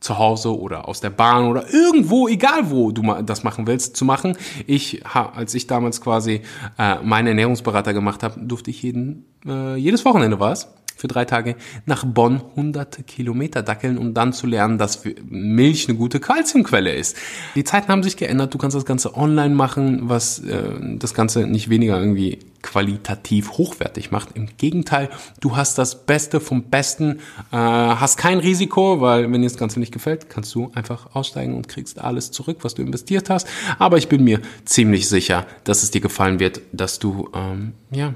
[0.00, 4.04] zu Hause oder aus der Bahn oder irgendwo, egal wo du das machen willst, zu
[4.04, 4.36] machen.
[4.66, 6.42] Ich, als ich damals quasi
[6.76, 10.68] äh, meinen Ernährungsberater gemacht habe, durfte ich jeden, äh, jedes Wochenende war es,
[11.02, 15.98] für drei Tage nach Bonn 100 Kilometer dackeln, um dann zu lernen, dass Milch eine
[15.98, 17.16] gute Kalziumquelle ist.
[17.56, 18.54] Die Zeiten haben sich geändert.
[18.54, 24.12] Du kannst das Ganze online machen, was äh, das Ganze nicht weniger irgendwie qualitativ hochwertig
[24.12, 24.36] macht.
[24.36, 27.18] Im Gegenteil, du hast das Beste vom Besten,
[27.50, 31.56] äh, hast kein Risiko, weil wenn dir das Ganze nicht gefällt, kannst du einfach aussteigen
[31.56, 33.48] und kriegst alles zurück, was du investiert hast.
[33.80, 38.14] Aber ich bin mir ziemlich sicher, dass es dir gefallen wird, dass du ähm, ja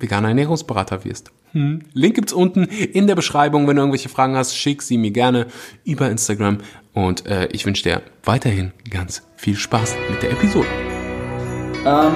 [0.00, 1.30] veganer Ernährungsberater wirst.
[1.52, 1.80] Hm.
[1.92, 3.66] Link gibt's unten in der Beschreibung.
[3.66, 5.46] Wenn du irgendwelche Fragen hast, schick sie mir gerne
[5.84, 6.58] über Instagram.
[6.92, 10.68] Und äh, ich wünsche dir weiterhin ganz viel Spaß mit der Episode.
[11.84, 12.12] Ähm,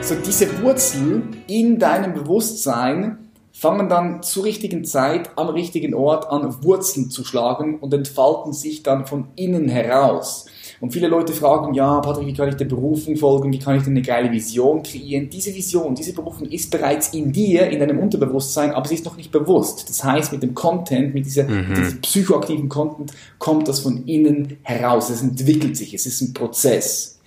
[0.00, 3.18] so diese Wurzeln in deinem Bewusstsein
[3.52, 8.82] fangen dann zur richtigen Zeit am richtigen Ort an Wurzeln zu schlagen und entfalten sich
[8.82, 10.46] dann von innen heraus.
[10.80, 13.52] Und viele Leute fragen, ja, Patrick, wie kann ich der Berufung folgen?
[13.52, 15.30] Wie kann ich denn eine geile Vision kreieren?
[15.30, 19.16] Diese Vision, diese Berufung ist bereits in dir, in deinem Unterbewusstsein, aber sie ist noch
[19.16, 19.88] nicht bewusst.
[19.88, 21.68] Das heißt, mit dem Content, mit, dieser, mhm.
[21.68, 25.08] mit diesem psychoaktiven Content kommt das von innen heraus.
[25.08, 27.20] Es entwickelt sich, es ist ein Prozess.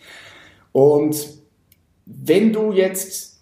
[0.71, 1.27] Und
[2.05, 3.39] wenn du jetzt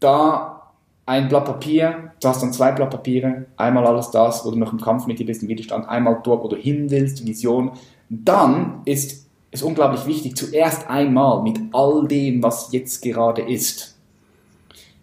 [0.00, 0.72] da
[1.06, 4.72] ein Blatt Papier, du hast dann zwei Blatt Papiere, einmal alles das, wo du noch
[4.72, 7.72] im Kampf mit dir bist, im Widerstand, einmal dort, wo du hin willst, Vision,
[8.08, 13.96] dann ist es unglaublich wichtig, zuerst einmal mit all dem, was jetzt gerade ist,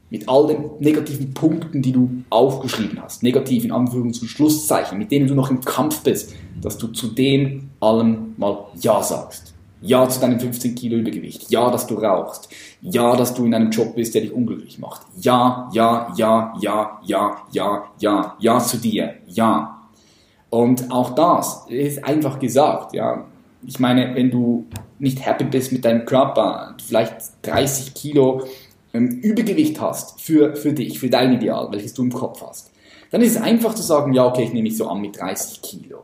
[0.09, 5.09] mit all den negativen Punkten, die du aufgeschrieben hast, negativ in Anführungs- und Schlusszeichen, mit
[5.09, 9.53] denen du noch im Kampf bist, dass du zu dem allem mal Ja sagst.
[9.81, 11.49] Ja zu deinem 15 Kilo Übergewicht.
[11.49, 12.49] Ja, dass du rauchst.
[12.81, 15.01] Ja, dass du in einem Job bist, der dich unglücklich macht.
[15.19, 19.15] Ja, ja, ja, ja, ja, ja, ja, ja zu dir.
[19.27, 19.80] Ja.
[20.51, 23.25] Und auch das ist einfach gesagt, ja.
[23.65, 24.65] Ich meine, wenn du
[24.99, 28.43] nicht happy bist mit deinem Körper, vielleicht 30 Kilo
[28.93, 32.71] ähm, Übergewicht hast für, für dich, für dein Ideal, welches du im Kopf hast,
[33.11, 35.61] dann ist es einfach zu sagen, ja, okay, ich nehme mich so an mit 30
[35.61, 36.03] Kilo.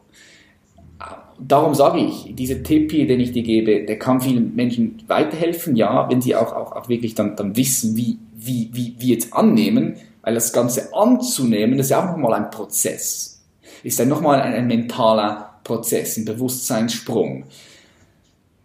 [1.40, 5.76] Darum sage ich, dieser Tipp hier, den ich dir gebe, der kann vielen Menschen weiterhelfen,
[5.76, 9.34] ja, wenn sie auch, auch, auch wirklich dann, dann wissen, wie, wie, wie, wie jetzt
[9.34, 13.37] annehmen, weil das Ganze anzunehmen, das ist ja auch nochmal ein Prozess.
[13.84, 17.46] Ist dann nochmal ein, ein mentaler Prozess, ein Bewusstseinssprung.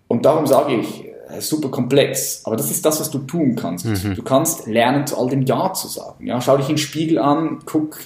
[0.09, 3.87] Und darum sage ich, äh, super komplex, aber das ist das, was du tun kannst.
[3.87, 4.15] Mhm.
[4.15, 6.27] Du kannst lernen, zu all dem Ja zu sagen.
[6.27, 7.99] Ja, schau dich in den Spiegel an, guck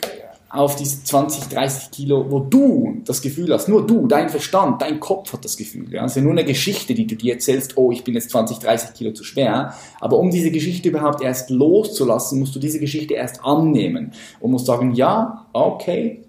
[0.48, 5.00] auf diese 20, 30 Kilo, wo du das Gefühl hast, nur du, dein Verstand, dein
[5.00, 5.92] Kopf hat das Gefühl.
[5.92, 6.04] Ja?
[6.04, 8.58] Es ist ja nur eine Geschichte, die du dir erzählst, oh, ich bin jetzt 20,
[8.58, 9.74] 30 Kilo zu schwer.
[10.00, 14.66] Aber um diese Geschichte überhaupt erst loszulassen, musst du diese Geschichte erst annehmen und musst
[14.66, 16.22] sagen, ja, okay,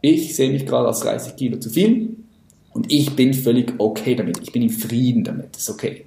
[0.00, 2.16] ich sehe mich gerade als 30 Kilo zu viel
[2.72, 4.38] und ich bin völlig okay damit.
[4.42, 5.54] Ich bin im Frieden damit.
[5.54, 6.06] Das ist okay.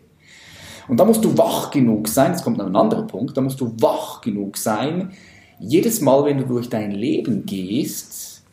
[0.87, 3.61] Und da musst du wach genug sein, jetzt kommt noch ein anderer Punkt, da musst
[3.61, 5.11] du wach genug sein,
[5.59, 8.43] jedes Mal, wenn du durch dein Leben gehst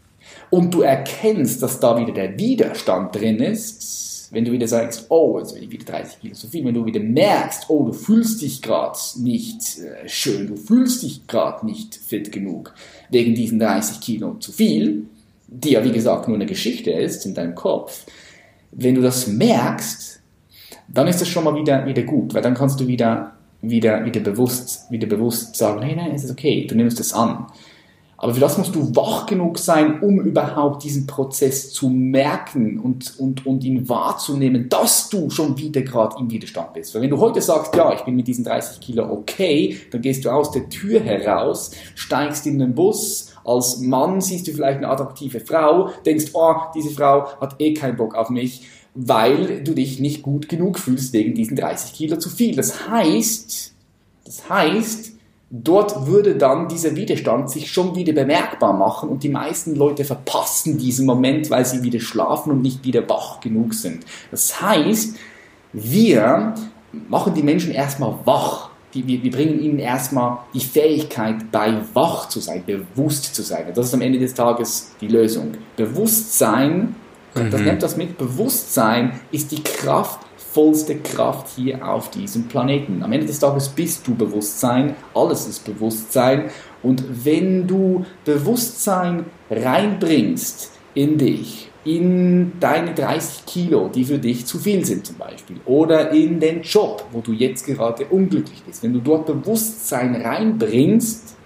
[0.49, 5.41] und du erkennst, dass da wieder der Widerstand drin ist, wenn du wieder sagst, oh,
[5.41, 8.43] jetzt bin ich wieder 30 Kilo zu viel, wenn du wieder merkst, oh, du fühlst
[8.43, 12.73] dich gerade nicht äh, schön, du fühlst dich gerade nicht fit genug
[13.11, 15.07] wegen diesen 30 Kilo zu viel,
[15.51, 18.07] die ja wie gesagt nur eine Geschichte ist in deinem Kopf,
[18.73, 20.21] wenn du das merkst,
[20.89, 23.33] dann ist das schon mal wieder, wieder gut, weil dann kannst du wieder
[23.63, 27.47] wieder, wieder, bewusst, wieder bewusst sagen, hey, nein, es ist okay, du nimmst es an.
[28.17, 33.19] Aber für das musst du wach genug sein, um überhaupt diesen Prozess zu merken und,
[33.19, 36.95] und, und ihn wahrzunehmen, dass du schon wieder gerade im Widerstand bist.
[36.95, 40.27] Weil wenn du heute sagst, ja, ich bin mit diesen 30 Kilo okay, dann gehst
[40.27, 44.89] du aus der Tür heraus, steigst in den Bus, als Mann siehst du vielleicht eine
[44.89, 48.63] attraktive Frau, denkst, oh, diese Frau hat eh keinen Bock auf mich
[48.95, 52.57] weil du dich nicht gut genug fühlst wegen diesen 30 Kilo zu viel.
[52.57, 53.73] Das heißt,
[54.25, 55.13] das heißt,
[55.51, 60.79] dort würde dann dieser Widerstand sich schon wieder bemerkbar machen und die meisten Leute verpassen
[60.79, 64.05] diesen Moment, weil sie wieder schlafen und nicht wieder wach genug sind.
[64.31, 65.17] Das heißt,
[65.73, 66.55] wir
[67.09, 68.70] machen die Menschen erstmal wach.
[68.95, 73.67] Die, wir, wir bringen ihnen erstmal die Fähigkeit bei, wach zu sein, bewusst zu sein.
[73.75, 75.53] Das ist am Ende des Tages die Lösung.
[75.77, 76.95] Bewusstsein
[77.35, 77.51] Mhm.
[77.51, 83.03] Das nennt das mit Bewusstsein ist die kraftvollste Kraft hier auf diesem Planeten.
[83.03, 86.51] Am Ende des Tages bist du Bewusstsein, alles ist Bewusstsein.
[86.83, 94.59] Und wenn du Bewusstsein reinbringst in dich, in deine 30 Kilo, die für dich zu
[94.59, 98.93] viel sind zum Beispiel, oder in den Job, wo du jetzt gerade unglücklich bist, wenn
[98.93, 101.37] du dort Bewusstsein reinbringst,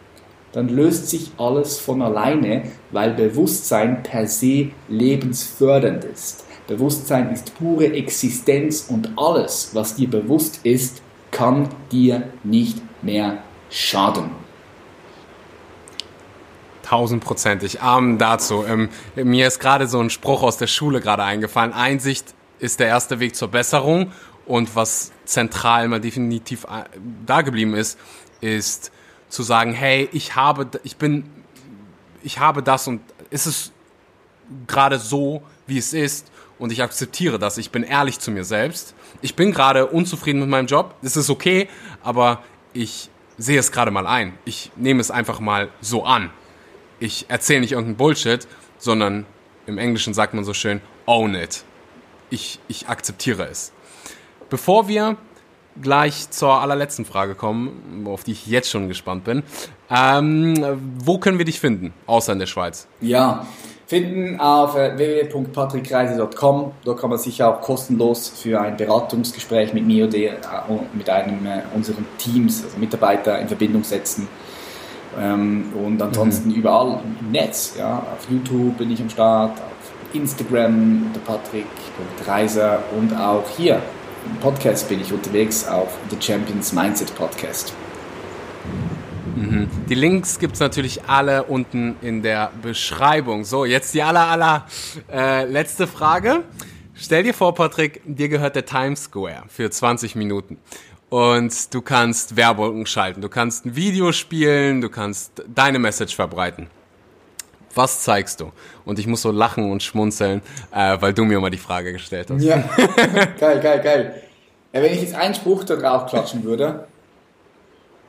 [0.53, 2.62] dann löst sich alles von alleine,
[2.93, 6.45] weil Bewusstsein per se lebensfördernd ist.
[6.66, 14.43] Bewusstsein ist pure Existenz und alles, was dir bewusst ist, kann dir nicht mehr schaden.
[16.95, 17.82] Tausendprozentig.
[17.82, 18.64] Amen dazu.
[18.64, 21.72] Ähm, mir ist gerade so ein Spruch aus der Schule gerade eingefallen.
[21.72, 24.12] Einsicht ist der erste Weg zur Besserung.
[24.47, 26.84] Und was zentral mal definitiv äh,
[27.26, 27.99] da geblieben ist,
[28.40, 28.92] ist
[29.28, 31.28] zu sagen, hey, ich habe, ich bin,
[32.22, 33.72] ich habe das und ist es
[34.68, 36.30] gerade so, wie es ist
[36.61, 37.59] und ich akzeptiere das.
[37.59, 38.95] Ich bin ehrlich zu mir selbst.
[39.20, 40.95] Ich bin gerade unzufrieden mit meinem Job.
[41.03, 41.68] Es ist okay,
[42.05, 44.38] aber ich sehe es gerade mal ein.
[44.45, 46.30] Ich nehme es einfach mal so an.
[47.01, 48.47] Ich erzähle nicht irgendeinen Bullshit,
[48.78, 49.26] sondern
[49.66, 51.64] im Englischen sagt man so schön, own it.
[52.30, 53.72] Ich, ich akzeptiere es.
[54.51, 55.16] Bevor wir
[55.80, 59.42] gleich zur allerletzten Frage kommen, auf die ich jetzt schon gespannt bin.
[59.90, 60.55] Ähm,
[60.99, 62.86] wo können wir dich finden, außer in der Schweiz?
[63.01, 63.47] Ja,
[63.86, 66.72] finden auf äh, www.patrickreise.com.
[66.84, 70.32] Da kann man sich auch kostenlos für ein Beratungsgespräch mit mir oder äh,
[70.92, 74.28] mit einem äh, unserer Teams, also Mitarbeiter, in Verbindung setzen.
[75.18, 76.56] Ähm, und ansonsten mhm.
[76.56, 77.74] überall im Netz.
[77.78, 77.98] Ja.
[77.98, 83.80] Auf YouTube bin ich am Start, auf Instagram unter Patrick.reiser und auch hier
[84.40, 87.74] Podcast bin ich unterwegs auf The Champions Mindset Podcast.
[89.36, 89.68] Mhm.
[89.88, 93.44] Die Links gibt es natürlich alle unten in der Beschreibung.
[93.44, 94.66] So, jetzt die aller, aller
[95.12, 96.44] äh, letzte Frage.
[96.94, 100.58] Stell dir vor, Patrick, dir gehört der Times Square für 20 Minuten.
[101.14, 106.66] Und du kannst Werbung schalten, du kannst ein Video spielen, du kannst deine Message verbreiten
[107.76, 108.52] was zeigst du?
[108.84, 110.42] Und ich muss so lachen und schmunzeln,
[110.72, 112.42] äh, weil du mir mal die Frage gestellt hast.
[112.42, 112.56] Ja,
[113.40, 114.22] geil, geil, geil.
[114.72, 116.86] Ja, wenn ich jetzt einen Spruch da drauf klatschen würde,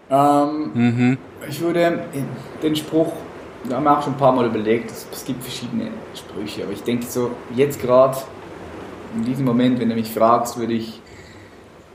[0.09, 1.17] ähm, mhm.
[1.49, 1.99] ich würde
[2.61, 3.13] den Spruch,
[3.67, 6.73] da haben wir auch schon ein paar Mal überlegt, es, es gibt verschiedene Sprüche, aber
[6.73, 8.17] ich denke so, jetzt gerade,
[9.15, 11.01] in diesem Moment, wenn du mich fragst, würde ich,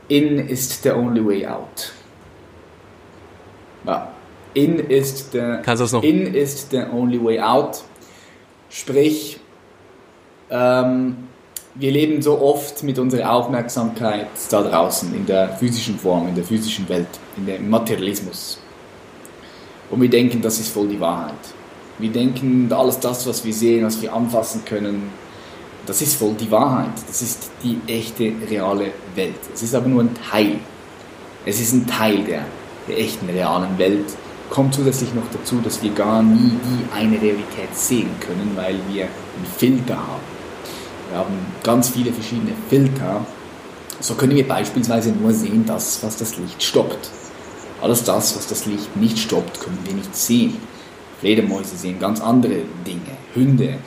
[0.07, 1.91] in ist the only way out.
[3.85, 4.11] Ja,
[4.53, 6.03] In ist the, Kannst du's noch?
[6.03, 7.83] in ist the only way out.
[8.69, 9.39] Sprich,
[10.49, 11.15] ähm,
[11.75, 16.43] wir leben so oft mit unserer Aufmerksamkeit da draußen, in der physischen Form, in der
[16.43, 17.07] physischen Welt,
[17.37, 18.59] in dem Materialismus.
[19.89, 21.33] Und wir denken, das ist voll die Wahrheit.
[21.97, 25.11] Wir denken, alles das, was wir sehen, was wir anfassen können,
[25.85, 26.93] das ist voll die Wahrheit.
[27.07, 29.39] Das ist die echte, reale Welt.
[29.53, 30.59] Es ist aber nur ein Teil.
[31.45, 32.45] Es ist ein Teil der,
[32.87, 34.05] der echten, realen Welt.
[34.49, 39.03] Kommt zusätzlich noch dazu, dass wir gar nie die eine Realität sehen können, weil wir
[39.03, 40.31] einen Filter haben.
[41.09, 41.33] Wir haben
[41.63, 43.25] ganz viele verschiedene Filter.
[43.99, 47.09] So können wir beispielsweise nur sehen, das, was das Licht stoppt.
[47.81, 50.57] Alles das, was das Licht nicht stoppt, können wir nicht sehen.
[51.19, 53.17] Fledermäuse sehen ganz andere Dinge.
[53.35, 53.77] Hunde,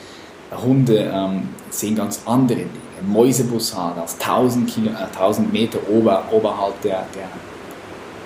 [0.61, 2.69] Hunde ähm, sehen ganz andere Dinge.
[3.07, 7.29] Mäusebussard aus 1000, Kilo, äh, 1000 Meter ober, oberhalb der, der,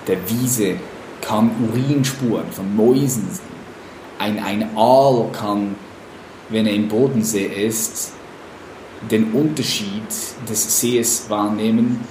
[0.06, 0.76] der Wiese
[1.20, 3.50] kann Urinspuren von Mäusen sehen.
[4.18, 5.74] Ein, ein Aal kann,
[6.48, 8.12] wenn er im Bodensee ist,
[9.10, 10.02] den Unterschied
[10.48, 12.04] des Sees wahrnehmen,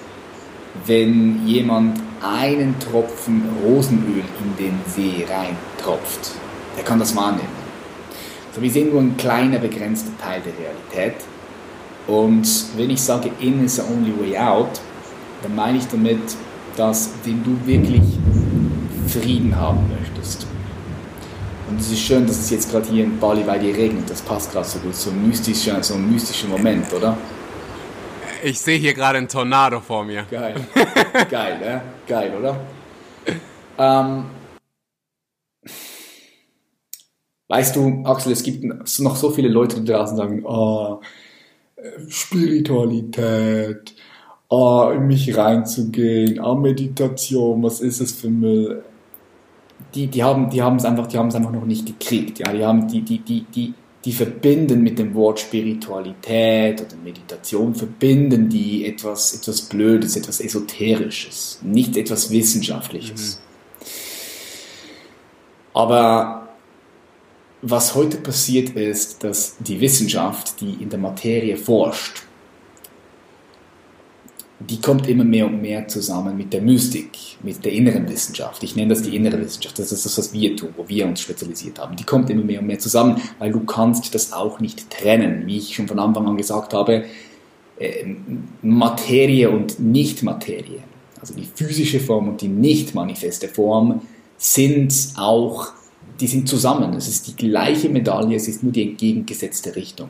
[0.85, 6.31] wenn jemand einen Tropfen Rosenöl in den See reintropft.
[6.77, 7.58] Der kann das wahrnehmen.
[8.53, 11.23] So, wir sehen nur ein kleiner, begrenzter Teil der Realität.
[12.07, 14.79] Und wenn ich sage, in is the only way out,
[15.43, 16.19] dann meine ich damit,
[16.75, 18.01] dass wenn du wirklich
[19.07, 20.47] Frieden haben möchtest.
[21.69, 24.09] Und es ist schön, dass es jetzt gerade hier in Bali bei dir regnet.
[24.09, 24.95] Das passt gerade so gut.
[24.95, 27.15] So ein mystischer, so ein mystischer Moment, oder?
[28.41, 30.25] Ich sehe hier gerade einen Tornado vor mir.
[30.31, 30.55] Geil.
[31.29, 31.81] Geil, ne?
[32.07, 32.59] Geil, oder?
[33.77, 34.25] Ähm,
[37.49, 41.01] weißt du, Axel, es gibt noch so viele Leute, die draußen sagen, oh,
[42.07, 43.93] Spiritualität,
[44.47, 48.83] oh, in mich reinzugehen, oh, Meditation, was ist es für Müll?
[49.95, 52.51] Die, die haben, die haben es einfach, die haben es einfach noch nicht gekriegt, ja,
[52.51, 53.73] die haben, die, die, die, die,
[54.05, 61.59] die verbinden mit dem Wort Spiritualität oder Meditation, verbinden die etwas, etwas Blödes, etwas Esoterisches,
[61.63, 63.41] nicht etwas Wissenschaftliches.
[63.41, 63.49] Mhm.
[65.73, 66.48] Aber
[67.61, 72.23] was heute passiert ist, dass die Wissenschaft, die in der Materie forscht,
[74.59, 78.61] die kommt immer mehr und mehr zusammen mit der Mystik, mit der inneren Wissenschaft.
[78.63, 79.79] Ich nenne das die innere Wissenschaft.
[79.79, 81.95] Das ist das, was wir tun, wo wir uns spezialisiert haben.
[81.95, 85.47] Die kommt immer mehr und mehr zusammen, weil du kannst das auch nicht trennen.
[85.47, 87.05] Wie ich schon von Anfang an gesagt habe,
[87.79, 88.05] äh,
[88.61, 90.83] Materie und Nicht-Materie,
[91.21, 94.01] also die physische Form und die nicht manifeste Form,
[94.37, 95.69] sind auch,
[96.19, 96.93] die sind zusammen.
[96.93, 100.09] Es ist die gleiche Medaille, es ist nur die entgegengesetzte Richtung.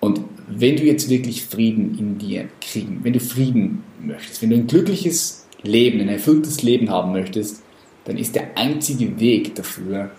[0.00, 4.56] Und wenn du jetzt wirklich Frieden in dir kriegen, wenn du Frieden möchtest, wenn du
[4.56, 7.62] ein glückliches Leben, ein erfülltes Leben haben möchtest,
[8.04, 10.10] dann ist der einzige Weg dafür,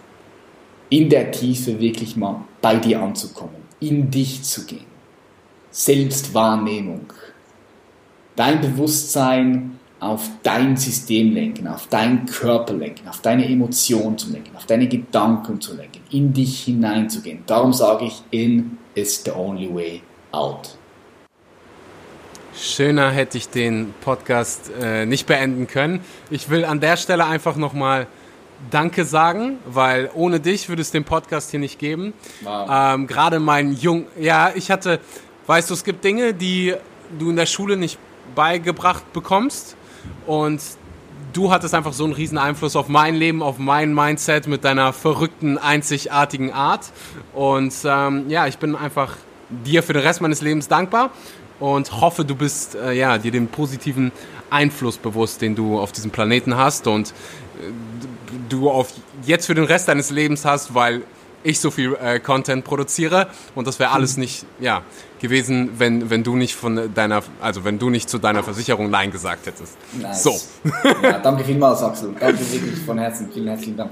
[0.90, 4.86] in der Tiefe wirklich mal bei dir anzukommen, in dich zu gehen.
[5.72, 7.14] Selbstwahrnehmung.
[8.36, 14.56] Dein Bewusstsein auf dein System lenken, auf deinen Körper lenken, auf deine Emotionen zu lenken,
[14.56, 17.44] auf deine Gedanken zu lenken, in dich hineinzugehen.
[17.46, 20.02] Darum sage ich, in is the only way
[20.32, 20.76] out.
[22.58, 26.02] Schöner hätte ich den Podcast äh, nicht beenden können.
[26.32, 28.08] Ich will an der Stelle einfach nochmal
[28.72, 32.14] Danke sagen, weil ohne dich würde es den Podcast hier nicht geben.
[32.42, 32.68] Wow.
[32.72, 35.00] Ähm, Gerade mein Jung, ja, ich hatte,
[35.46, 36.74] weißt du, es gibt Dinge, die
[37.20, 38.00] du in der Schule nicht
[38.34, 39.76] beigebracht bekommst
[40.26, 40.62] und
[41.34, 44.94] du hattest einfach so einen riesen Einfluss auf mein Leben, auf mein Mindset mit deiner
[44.94, 46.92] verrückten, einzigartigen Art.
[47.34, 49.16] Und ähm, ja, ich bin einfach
[49.50, 51.12] dir für den Rest meines Lebens dankbar
[51.60, 54.12] und hoffe, du bist äh, ja, dir den positiven
[54.50, 57.14] Einfluss bewusst, den du auf diesem Planeten hast und äh,
[58.50, 58.94] du auf
[59.26, 61.04] jetzt für den Rest deines Lebens hast, weil
[61.44, 64.84] ich so viel äh, Content produziere und das wäre alles nicht ja,
[65.20, 69.12] gewesen, wenn, wenn du nicht von deiner, also wenn du nicht zu deiner Versicherung Nein
[69.12, 69.78] gesagt hättest.
[69.94, 70.24] Nice.
[70.24, 70.40] So.
[71.04, 72.16] ja, danke vielmals, Axel.
[72.20, 73.30] Danke wirklich von Herzen.
[73.32, 73.92] Vielen herzlichen Dank.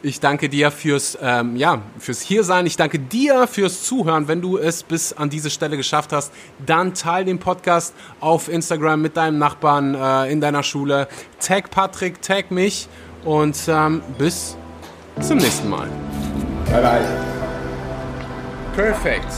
[0.00, 2.66] Ich danke dir fürs, ähm, ja, fürs Hiersein.
[2.66, 4.28] Ich danke dir fürs Zuhören.
[4.28, 6.32] Wenn du es bis an diese Stelle geschafft hast,
[6.64, 11.08] dann teil den Podcast auf Instagram mit deinem Nachbarn äh, in deiner Schule.
[11.40, 12.88] Tag Patrick, tag mich
[13.24, 14.56] und ähm, bis
[15.20, 15.88] zum nächsten Mal.
[16.70, 17.00] Bye bye.
[18.74, 19.32] Perfekt.